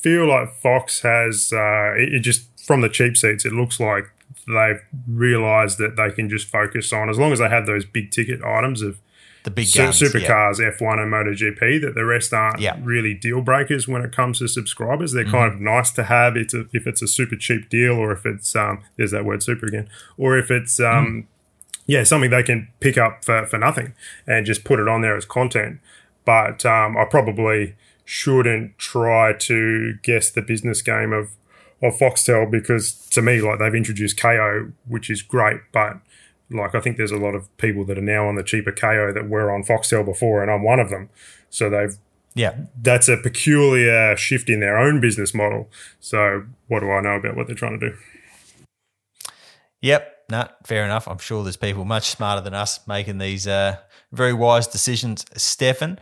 feel 0.06 0.28
like 0.28 0.54
Fox 0.54 1.02
has 1.02 1.52
uh, 1.52 1.94
it 1.96 2.22
just 2.22 2.55
from 2.66 2.82
the 2.82 2.90
cheap 2.90 3.16
seats. 3.18 3.46
It 3.46 3.54
looks 3.54 3.80
like 3.80 4.06
they've 4.48 4.82
realised 5.08 5.78
that 5.78 5.96
they 5.96 6.12
can 6.12 6.30
just 6.30 6.48
focus 6.48 6.92
on 6.94 7.10
as 7.10 7.18
long 7.18 7.32
as 7.32 7.40
they 7.40 7.50
have 7.50 7.66
those 7.66 7.86
big 7.86 8.12
ticket 8.12 8.44
items 8.44 8.82
of 8.82 9.00
The 9.44 9.52
big 9.52 9.68
su- 9.68 9.80
guns, 9.80 10.02
yeah. 10.02 10.08
supercars, 10.08 10.60
F1 10.60 11.00
and 11.00 11.12
MotoGP. 11.12 11.82
That 11.82 11.94
the 11.96 12.06
rest 12.06 12.34
aren't 12.34 12.60
Yeah. 12.60 12.76
really 12.82 13.14
deal 13.14 13.42
breakers 13.42 13.88
when 13.88 14.02
it 14.04 14.12
comes 14.12 14.40
to 14.40 14.48
subscribers. 14.48 15.14
They're 15.14 15.24
kind 15.24 15.52
Mm-hmm. 15.54 15.68
of 15.68 15.74
nice 15.76 15.92
to 15.92 16.04
have. 16.04 16.36
It's 16.36 16.54
a, 16.54 16.66
if 16.74 16.88
it's 16.88 17.02
a 17.02 17.08
super 17.08 17.36
cheap 17.36 17.70
deal, 17.70 17.94
or 17.94 18.12
if 18.12 18.26
it's 18.26 18.56
um, 18.56 18.82
there's 18.98 19.12
that 19.12 19.26
word 19.26 19.44
super 19.44 19.68
again, 19.68 19.88
or 20.18 20.38
if 20.38 20.50
it's 20.52 20.80
um, 20.80 21.06
Mm. 21.06 21.26
yeah, 21.88 22.04
something 22.04 22.30
they 22.32 22.44
can 22.44 22.68
pick 22.80 22.98
up 22.98 23.24
for, 23.24 23.46
for 23.46 23.58
nothing 23.60 23.94
and 24.28 24.46
just 24.46 24.64
put 24.64 24.80
it 24.80 24.88
on 24.88 25.02
there 25.02 25.16
as 25.16 25.26
content. 25.26 25.80
But 26.26 26.66
um, 26.66 26.98
I 26.98 27.06
probably 27.06 27.76
shouldn't 28.04 28.78
try 28.80 29.34
to 29.34 29.94
guess 30.04 30.30
the 30.32 30.42
business 30.42 30.82
game 30.82 31.14
of, 31.14 31.30
of 31.82 31.94
Foxtel 31.98 32.50
because 32.50 32.94
to 33.10 33.22
me, 33.22 33.42
like 33.42 33.60
they've 33.60 33.76
introduced 33.76 34.18
Kayo, 34.18 34.72
which 34.88 35.10
is 35.10 35.22
great, 35.22 35.60
but 35.72 35.98
like 36.50 36.76
I 36.76 36.80
think 36.80 36.98
there's 36.98 37.12
a 37.12 37.18
lot 37.18 37.36
of 37.36 37.56
people 37.58 37.86
that 37.86 37.98
are 37.98 38.02
now 38.02 38.28
on 38.28 38.36
the 38.36 38.44
cheaper 38.44 38.72
Kayo 38.72 39.14
that 39.14 39.30
were 39.30 39.52
on 39.54 39.64
Foxtel 39.64 40.06
before, 40.06 40.42
and 40.42 40.52
I'm 40.52 40.64
one 40.64 40.80
of 40.80 40.90
them. 40.90 41.10
So 41.50 41.70
they've 41.70 41.98
Yeah. 42.34 42.56
that's 42.82 43.08
a 43.08 43.18
peculiar 43.18 44.16
shift 44.18 44.50
in 44.50 44.60
their 44.60 44.78
own 44.78 45.00
business 45.00 45.34
model. 45.34 45.70
So 46.00 46.46
what 46.68 46.82
do 46.82 46.92
I 46.92 47.02
know 47.02 47.16
about 47.16 47.36
what 47.36 47.48
they're 47.48 47.56
trying 47.56 47.80
to 47.80 47.90
do? 47.90 47.96
Yep. 49.82 50.12
No, 50.32 50.48
fair 50.66 50.84
enough. 50.84 51.08
I'm 51.08 51.20
sure 51.20 51.44
there's 51.44 51.58
people 51.58 51.86
much 51.86 52.10
smarter 52.10 52.42
than 52.42 52.56
us 52.56 52.80
making 52.88 53.20
these 53.20 53.46
uh, 53.48 53.78
very 54.12 54.34
wise 54.34 54.66
decisions, 54.68 55.24
Stefan. 55.38 56.00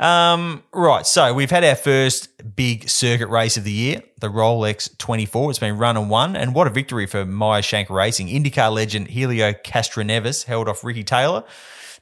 Um, 0.00 0.62
right, 0.72 1.06
so 1.06 1.34
we've 1.34 1.50
had 1.50 1.62
our 1.62 1.74
first 1.76 2.30
big 2.56 2.88
circuit 2.88 3.28
race 3.28 3.58
of 3.58 3.64
the 3.64 3.70
year, 3.70 4.02
the 4.18 4.28
Rolex 4.28 4.96
24. 4.96 5.50
It's 5.50 5.58
been 5.58 5.76
run 5.76 5.98
and 5.98 6.08
won, 6.08 6.36
and 6.36 6.54
what 6.54 6.66
a 6.66 6.70
victory 6.70 7.04
for 7.04 7.26
Meyer 7.26 7.60
Shank 7.60 7.90
Racing. 7.90 8.28
IndyCar 8.28 8.72
legend 8.72 9.08
Helio 9.08 9.52
Castroneves 9.52 10.44
held 10.44 10.70
off 10.70 10.82
Ricky 10.82 11.04
Taylor 11.04 11.44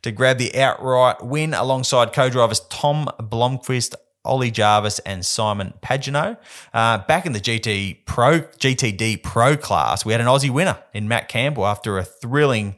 to 0.02 0.12
grab 0.12 0.38
the 0.38 0.56
outright 0.56 1.24
win 1.24 1.54
alongside 1.54 2.12
co-drivers 2.12 2.61
Tom 2.70 3.11
Blomqvist, 3.18 3.96
Ollie 4.24 4.52
Jarvis, 4.52 5.00
and 5.00 5.26
Simon 5.26 5.74
Pagenaud. 5.82 6.37
Uh, 6.72 6.98
back 6.98 7.26
in 7.26 7.32
the 7.32 7.40
GT 7.40 8.06
Pro 8.06 8.42
GTD 8.42 9.24
Pro 9.24 9.56
class, 9.56 10.04
we 10.04 10.12
had 10.12 10.20
an 10.20 10.28
Aussie 10.28 10.50
winner 10.50 10.78
in 10.94 11.08
Matt 11.08 11.28
Campbell 11.28 11.66
after 11.66 11.98
a 11.98 12.04
thrilling 12.04 12.76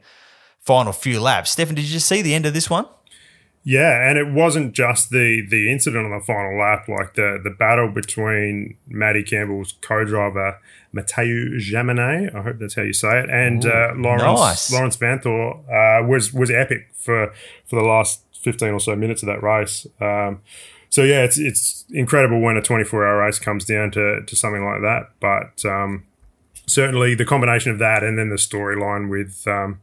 final 0.57 0.93
few 0.93 1.19
laps. 1.21 1.51
Stefan, 1.51 1.75
did 1.75 1.85
you 1.85 1.99
see 1.99 2.23
the 2.23 2.33
end 2.33 2.47
of 2.47 2.55
this 2.55 2.71
one? 2.71 2.87
Yeah, 3.63 4.09
and 4.09 4.17
it 4.17 4.31
wasn't 4.31 4.73
just 4.73 5.11
the 5.11 5.45
the 5.47 5.71
incident 5.71 6.05
on 6.05 6.11
the 6.11 6.25
final 6.25 6.57
lap, 6.59 6.87
like 6.87 7.13
the 7.13 7.39
the 7.43 7.51
battle 7.51 7.89
between 7.89 8.75
Matty 8.87 9.21
Campbell's 9.21 9.75
co-driver 9.81 10.59
Mathieu 10.91 11.57
Jaminet, 11.59 12.35
I 12.35 12.41
hope 12.41 12.57
that's 12.59 12.73
how 12.73 12.81
you 12.81 12.93
say 12.93 13.19
it, 13.19 13.29
and 13.29 13.65
uh, 13.65 13.93
Lawrence 13.95 14.39
nice. 14.39 14.71
Laurens 14.71 14.97
Vanthoor 14.97 15.59
uh, 15.69 16.07
was 16.07 16.33
was 16.33 16.49
epic 16.49 16.89
for 16.95 17.33
for 17.65 17.75
the 17.75 17.87
last 17.87 18.23
fifteen 18.33 18.69
or 18.69 18.79
so 18.79 18.95
minutes 18.95 19.21
of 19.21 19.27
that 19.27 19.43
race. 19.43 19.85
Um, 19.99 20.41
so 20.89 21.03
yeah, 21.03 21.23
it's 21.23 21.37
it's 21.37 21.85
incredible 21.91 22.41
when 22.41 22.57
a 22.57 22.63
twenty 22.63 22.83
four 22.83 23.05
hour 23.05 23.19
race 23.19 23.37
comes 23.37 23.63
down 23.63 23.91
to 23.91 24.23
to 24.25 24.35
something 24.35 24.65
like 24.65 24.81
that, 24.81 25.11
but. 25.19 25.69
Um, 25.69 26.05
certainly 26.67 27.15
the 27.15 27.25
combination 27.25 27.69
of 27.69 27.79
that 27.79 28.01
and 28.01 28.17
then 28.17 28.29
the 28.29 28.37
storyline 28.37 29.09
with 29.09 29.45
um, 29.45 29.81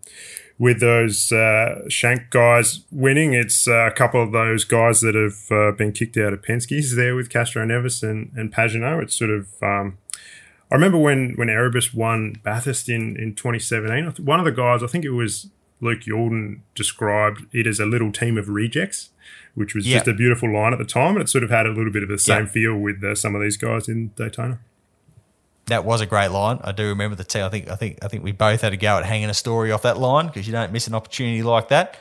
with 0.59 0.81
those 0.81 1.31
uh, 1.31 1.89
Shank 1.89 2.31
guys 2.31 2.81
winning. 2.91 3.33
It's 3.33 3.69
uh, 3.69 3.87
a 3.87 3.93
couple 3.93 4.23
of 4.23 4.33
those 4.33 4.65
guys 4.65 5.01
that 5.03 5.15
have 5.15 5.57
uh, 5.57 5.73
been 5.77 5.93
kicked 5.93 6.17
out 6.17 6.33
of 6.33 6.43
Penske's 6.43 6.97
there 6.97 7.15
with 7.15 7.29
Castroneves 7.29 8.03
and, 8.03 8.33
and 8.37 8.53
Pagenaud. 8.53 9.03
It's 9.03 9.17
sort 9.17 9.31
of. 9.31 9.49
Um, 9.63 9.99
I 10.71 10.75
remember 10.75 10.99
when 10.99 11.35
when 11.37 11.49
Erebus 11.49 11.95
won 11.95 12.41
Bathurst 12.43 12.89
in, 12.89 13.17
in 13.17 13.35
2017. 13.35 14.25
One 14.25 14.39
of 14.39 14.45
the 14.45 14.53
guys, 14.53 14.83
I 14.83 14.87
think 14.87 15.05
it 15.05 15.11
was 15.11 15.49
Luke 15.81 16.01
Youlden, 16.01 16.61
described 16.75 17.47
it 17.53 17.67
as 17.67 17.79
a 17.81 17.87
little 17.87 18.13
team 18.13 18.37
of 18.37 18.49
rejects, 18.49 19.11
which 19.55 19.75
was 19.75 19.87
just 19.87 20.09
a 20.09 20.13
beautiful 20.13 20.53
line 20.53 20.73
at 20.73 20.79
the 20.79 20.85
time. 20.85 21.15
And 21.15 21.23
it 21.23 21.29
sort 21.29 21.45
of 21.45 21.51
had 21.51 21.67
a 21.67 21.71
little 21.71 21.93
bit 21.93 22.03
of 22.03 22.09
the 22.09 22.19
same 22.19 22.47
feel 22.47 22.77
with 22.77 23.03
uh, 23.03 23.15
some 23.15 23.35
of 23.35 23.41
these 23.41 23.57
guys 23.57 23.89
in 23.89 24.09
Daytona. 24.17 24.59
That 25.69 25.85
was 25.85 26.01
a 26.01 26.07
great 26.07 26.29
line. 26.29 26.61
I 26.65 26.73
do 26.73 26.89
remember 26.89 27.15
the 27.15 27.25
team. 27.25 27.45
I 27.45 27.51
think 27.51 27.71
I 27.71 27.77
think 27.77 27.99
I 28.03 28.09
think 28.09 28.25
we 28.25 28.33
both 28.33 28.63
had 28.63 28.73
a 28.73 28.77
go 28.77 28.97
at 28.97 29.05
hanging 29.05 29.29
a 29.29 29.35
story 29.35 29.71
off 29.71 29.83
that 29.83 29.99
line 29.99 30.27
because 30.27 30.47
you 30.47 30.53
don't 30.53 30.73
miss 30.73 30.87
an 30.87 30.95
opportunity 30.95 31.43
like 31.43 31.69
that. 31.69 31.99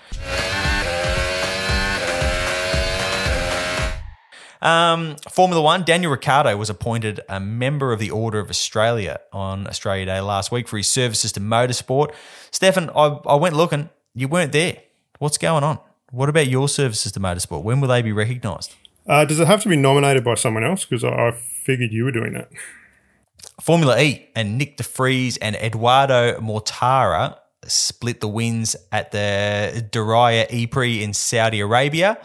Um, 4.61 5.17
Formula 5.29 5.61
One, 5.61 5.83
Daniel 5.83 6.11
Ricciardo 6.11 6.55
was 6.57 6.69
appointed 6.69 7.19
a 7.29 7.39
member 7.39 7.91
of 7.91 7.99
the 7.99 8.09
Order 8.09 8.39
of 8.39 8.49
Australia 8.49 9.19
on 9.31 9.67
Australia 9.67 10.05
Day 10.05 10.19
last 10.19 10.51
week 10.51 10.67
for 10.67 10.77
his 10.77 10.87
services 10.87 11.31
to 11.33 11.39
motorsport. 11.39 12.13
Stefan, 12.51 12.89
I, 12.91 13.19
I 13.25 13.35
went 13.35 13.55
looking. 13.55 13.89
You 14.15 14.27
weren't 14.27 14.53
there. 14.53 14.77
What's 15.19 15.37
going 15.37 15.63
on? 15.63 15.79
What 16.11 16.29
about 16.29 16.47
your 16.47 16.69
services 16.69 17.11
to 17.11 17.19
motorsport? 17.19 17.63
When 17.63 17.81
will 17.81 17.89
they 17.89 18.01
be 18.01 18.11
recognised? 18.13 18.73
Uh, 19.05 19.25
does 19.25 19.39
it 19.39 19.47
have 19.47 19.61
to 19.63 19.69
be 19.69 19.75
nominated 19.75 20.23
by 20.23 20.35
someone 20.35 20.63
else? 20.63 20.85
Because 20.85 21.03
I, 21.03 21.09
I 21.09 21.31
figured 21.31 21.91
you 21.91 22.05
were 22.05 22.11
doing 22.11 22.33
that. 22.33 22.49
Formula 23.67 23.99
E 23.99 24.29
and 24.33 24.57
Nick 24.57 24.77
De 24.77 24.83
DeFries 24.83 25.37
and 25.41 25.53
Eduardo 25.57 26.39
Mortara 26.39 27.37
split 27.65 28.21
the 28.21 28.27
wins 28.29 28.77
at 28.93 29.11
the 29.11 29.85
Diriyah 29.91 30.49
E-Prix 30.49 31.03
in 31.03 31.13
Saudi 31.13 31.59
Arabia. 31.59 32.17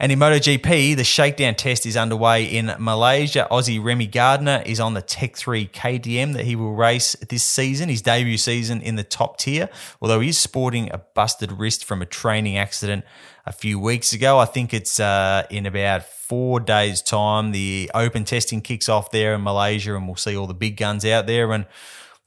And 0.00 0.10
in 0.10 0.18
MotoGP, 0.18 0.96
the 0.96 1.04
shakedown 1.04 1.54
test 1.54 1.86
is 1.86 1.96
underway 1.96 2.46
in 2.46 2.74
Malaysia. 2.80 3.46
Aussie 3.48 3.80
Remy 3.80 4.08
Gardner 4.08 4.60
is 4.66 4.80
on 4.80 4.94
the 4.94 5.02
Tech 5.02 5.36
3 5.36 5.68
KTM 5.68 6.32
that 6.32 6.46
he 6.46 6.56
will 6.56 6.74
race 6.74 7.14
this 7.28 7.44
season, 7.44 7.88
his 7.88 8.02
debut 8.02 8.36
season 8.36 8.82
in 8.82 8.96
the 8.96 9.04
top 9.04 9.38
tier, 9.38 9.68
although 10.00 10.18
he 10.18 10.30
is 10.30 10.38
sporting 10.38 10.90
a 10.92 10.98
busted 10.98 11.52
wrist 11.52 11.84
from 11.84 12.02
a 12.02 12.06
training 12.06 12.56
accident 12.56 13.04
a 13.44 13.52
few 13.52 13.78
weeks 13.78 14.12
ago. 14.12 14.38
I 14.38 14.44
think 14.44 14.72
it's 14.72 15.00
uh, 15.00 15.46
in 15.50 15.66
about 15.66 16.04
four 16.04 16.60
days' 16.60 17.02
time. 17.02 17.52
The 17.52 17.90
open 17.94 18.24
testing 18.24 18.60
kicks 18.60 18.88
off 18.88 19.10
there 19.10 19.34
in 19.34 19.42
Malaysia, 19.42 19.96
and 19.96 20.06
we'll 20.06 20.16
see 20.16 20.36
all 20.36 20.46
the 20.46 20.54
big 20.54 20.76
guns 20.76 21.04
out 21.04 21.26
there, 21.26 21.52
and 21.52 21.66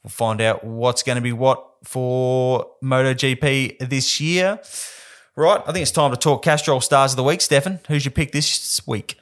we'll 0.03 0.11
find 0.11 0.41
out 0.41 0.63
what's 0.63 1.03
going 1.03 1.17
to 1.17 1.21
be 1.21 1.33
what 1.33 1.65
for 1.83 2.69
MotoGP 2.83 3.89
this 3.89 4.19
year. 4.19 4.59
Right, 5.37 5.61
I 5.67 5.73
think 5.73 5.81
it's 5.81 5.91
time 5.91 6.11
to 6.11 6.17
talk 6.17 6.43
Castrol 6.43 6.79
Stars 6.79 7.11
of 7.11 7.17
the 7.17 7.23
Week. 7.23 7.41
Stefan, 7.41 7.81
who's 7.89 8.05
your 8.05 8.13
pick 8.13 8.31
this 8.31 8.81
week? 8.87 9.19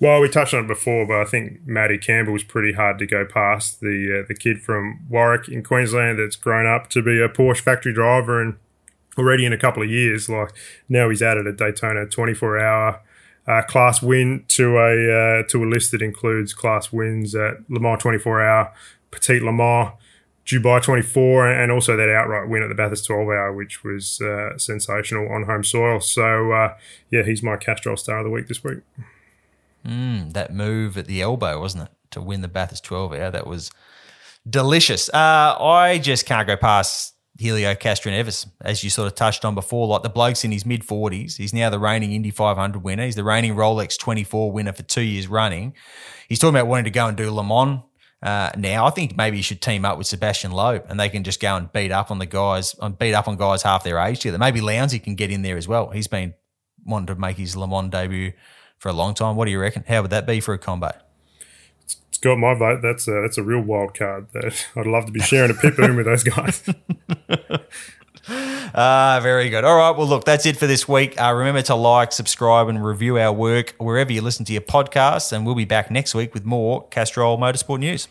Well, 0.00 0.20
we 0.20 0.28
touched 0.28 0.54
on 0.54 0.64
it 0.64 0.68
before, 0.68 1.06
but 1.08 1.20
I 1.20 1.24
think 1.24 1.66
Matty 1.66 1.98
Campbell 1.98 2.32
was 2.32 2.44
pretty 2.44 2.72
hard 2.72 2.98
to 3.00 3.06
go 3.06 3.24
past. 3.26 3.80
The 3.80 4.20
uh, 4.22 4.26
the 4.28 4.34
kid 4.34 4.62
from 4.62 5.00
Warwick 5.08 5.48
in 5.48 5.64
Queensland 5.64 6.20
that's 6.20 6.36
grown 6.36 6.66
up 6.66 6.88
to 6.90 7.02
be 7.02 7.20
a 7.20 7.28
Porsche 7.28 7.60
factory 7.60 7.92
driver 7.92 8.40
and 8.40 8.54
already 9.18 9.44
in 9.44 9.52
a 9.52 9.58
couple 9.58 9.82
of 9.82 9.90
years, 9.90 10.28
like 10.28 10.50
now 10.88 11.08
he's 11.08 11.22
added 11.22 11.46
a 11.46 11.52
Daytona 11.52 12.06
24 12.06 12.58
hour 12.58 13.00
uh, 13.48 13.62
class 13.62 14.02
win 14.02 14.44
to 14.48 14.76
a 14.76 15.40
uh, 15.40 15.42
to 15.48 15.64
a 15.64 15.66
list 15.66 15.90
that 15.92 16.02
includes 16.02 16.52
class 16.52 16.92
wins 16.92 17.34
at 17.34 17.56
Le 17.70 17.80
Mans 17.80 18.00
24 18.00 18.42
hour, 18.42 18.72
Petit 19.10 19.40
Le 19.40 19.52
Mans, 19.52 19.92
Dubai 20.44 20.82
24, 20.82 21.50
and 21.50 21.72
also 21.72 21.96
that 21.96 22.10
outright 22.10 22.48
win 22.48 22.62
at 22.62 22.68
the 22.68 22.74
Bathurst 22.74 23.06
12 23.06 23.28
hour, 23.28 23.52
which 23.52 23.82
was 23.82 24.20
uh, 24.20 24.56
sensational 24.58 25.32
on 25.32 25.44
home 25.44 25.64
soil. 25.64 25.98
So 26.00 26.52
uh, 26.52 26.74
yeah, 27.10 27.22
he's 27.22 27.42
my 27.42 27.56
Castrol 27.56 27.96
star 27.96 28.18
of 28.18 28.24
the 28.24 28.30
week 28.30 28.48
this 28.48 28.62
week. 28.62 28.80
Mm, 29.86 30.34
that 30.34 30.52
move 30.52 30.98
at 30.98 31.06
the 31.06 31.22
elbow, 31.22 31.58
wasn't 31.58 31.84
it, 31.84 31.90
to 32.10 32.20
win 32.20 32.42
the 32.42 32.48
Bathurst 32.48 32.84
12 32.84 33.14
hour? 33.14 33.30
That 33.30 33.46
was 33.46 33.70
delicious. 34.48 35.08
Uh, 35.08 35.56
I 35.58 35.98
just 36.02 36.26
can't 36.26 36.46
go 36.46 36.56
past 36.56 37.14
Helio 37.38 37.72
Castroneves, 37.74 38.50
as 38.60 38.82
you 38.82 38.90
sort 38.90 39.06
of 39.06 39.14
touched 39.14 39.44
on 39.44 39.54
before. 39.54 39.86
Like 39.86 40.02
the 40.02 40.08
bloke's 40.08 40.44
in 40.44 40.50
his 40.50 40.66
mid 40.66 40.82
40s. 40.82 41.36
He's 41.36 41.54
now 41.54 41.70
the 41.70 41.78
reigning 41.78 42.12
Indy 42.12 42.32
500 42.32 42.82
winner. 42.82 43.04
He's 43.04 43.14
the 43.14 43.22
reigning 43.22 43.54
Rolex 43.54 43.96
24 43.96 44.50
winner 44.50 44.72
for 44.72 44.82
two 44.82 45.02
years 45.02 45.28
running. 45.28 45.74
He's 46.28 46.40
talking 46.40 46.56
about 46.56 46.66
wanting 46.66 46.84
to 46.84 46.90
go 46.90 47.06
and 47.06 47.16
do 47.16 47.30
Le 47.30 47.44
Mans. 47.44 47.82
Uh, 48.20 48.50
now 48.56 48.84
I 48.84 48.90
think 48.90 49.16
maybe 49.16 49.36
he 49.36 49.42
should 49.44 49.62
team 49.62 49.84
up 49.84 49.96
with 49.96 50.08
Sebastian 50.08 50.50
Loeb 50.50 50.84
and 50.88 50.98
they 50.98 51.08
can 51.08 51.22
just 51.22 51.38
go 51.40 51.54
and 51.54 51.72
beat 51.72 51.92
up 51.92 52.10
on 52.10 52.18
the 52.18 52.26
guys, 52.26 52.74
and 52.82 52.98
beat 52.98 53.14
up 53.14 53.28
on 53.28 53.36
guys 53.36 53.62
half 53.62 53.84
their 53.84 54.00
age 54.00 54.18
together. 54.18 54.38
Maybe 54.38 54.60
Lowndesy 54.60 55.02
can 55.02 55.14
get 55.14 55.30
in 55.30 55.42
there 55.42 55.56
as 55.56 55.68
well. 55.68 55.90
He's 55.90 56.08
been 56.08 56.34
wanting 56.84 57.06
to 57.06 57.14
make 57.14 57.36
his 57.36 57.56
Le 57.56 57.68
Mans 57.68 57.90
debut 57.90 58.32
for 58.78 58.88
a 58.88 58.92
long 58.92 59.14
time. 59.14 59.36
What 59.36 59.44
do 59.44 59.52
you 59.52 59.60
reckon? 59.60 59.84
How 59.86 60.02
would 60.02 60.10
that 60.10 60.26
be 60.26 60.40
for 60.40 60.54
a 60.54 60.58
combo? 60.58 60.90
It's 62.18 62.24
got 62.24 62.36
my 62.36 62.52
vote. 62.52 62.80
That's 62.82 63.06
a 63.06 63.20
that's 63.22 63.38
a 63.38 63.44
real 63.44 63.60
wild 63.60 63.94
card. 63.94 64.26
That 64.32 64.66
I'd 64.74 64.88
love 64.88 65.06
to 65.06 65.12
be 65.12 65.20
sharing 65.20 65.52
a 65.52 65.54
pit 65.54 65.76
boom 65.76 65.94
with 65.94 66.06
those 66.06 66.24
guys. 66.24 66.68
Ah, 68.74 69.18
very 69.22 69.48
good. 69.48 69.64
All 69.64 69.74
right. 69.74 69.96
Well, 69.96 70.06
look, 70.06 70.24
that's 70.24 70.44
it 70.44 70.58
for 70.58 70.66
this 70.66 70.86
week. 70.86 71.18
Uh, 71.18 71.32
remember 71.32 71.62
to 71.62 71.74
like, 71.74 72.12
subscribe, 72.12 72.68
and 72.68 72.84
review 72.84 73.16
our 73.16 73.32
work 73.32 73.74
wherever 73.78 74.12
you 74.12 74.20
listen 74.20 74.44
to 74.44 74.52
your 74.52 74.60
podcasts. 74.60 75.32
And 75.32 75.46
we'll 75.46 75.54
be 75.54 75.64
back 75.64 75.90
next 75.90 76.14
week 76.14 76.34
with 76.34 76.44
more 76.44 76.86
Castrol 76.88 77.38
Motorsport 77.38 77.78
news. 77.78 78.06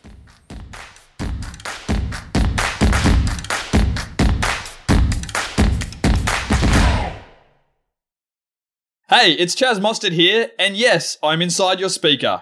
Hey, 9.07 9.33
it's 9.33 9.55
Chaz 9.55 9.79
Mostert 9.79 10.13
here, 10.13 10.49
and 10.57 10.75
yes, 10.75 11.19
I'm 11.21 11.43
inside 11.43 11.79
your 11.79 11.89
speaker. 11.89 12.41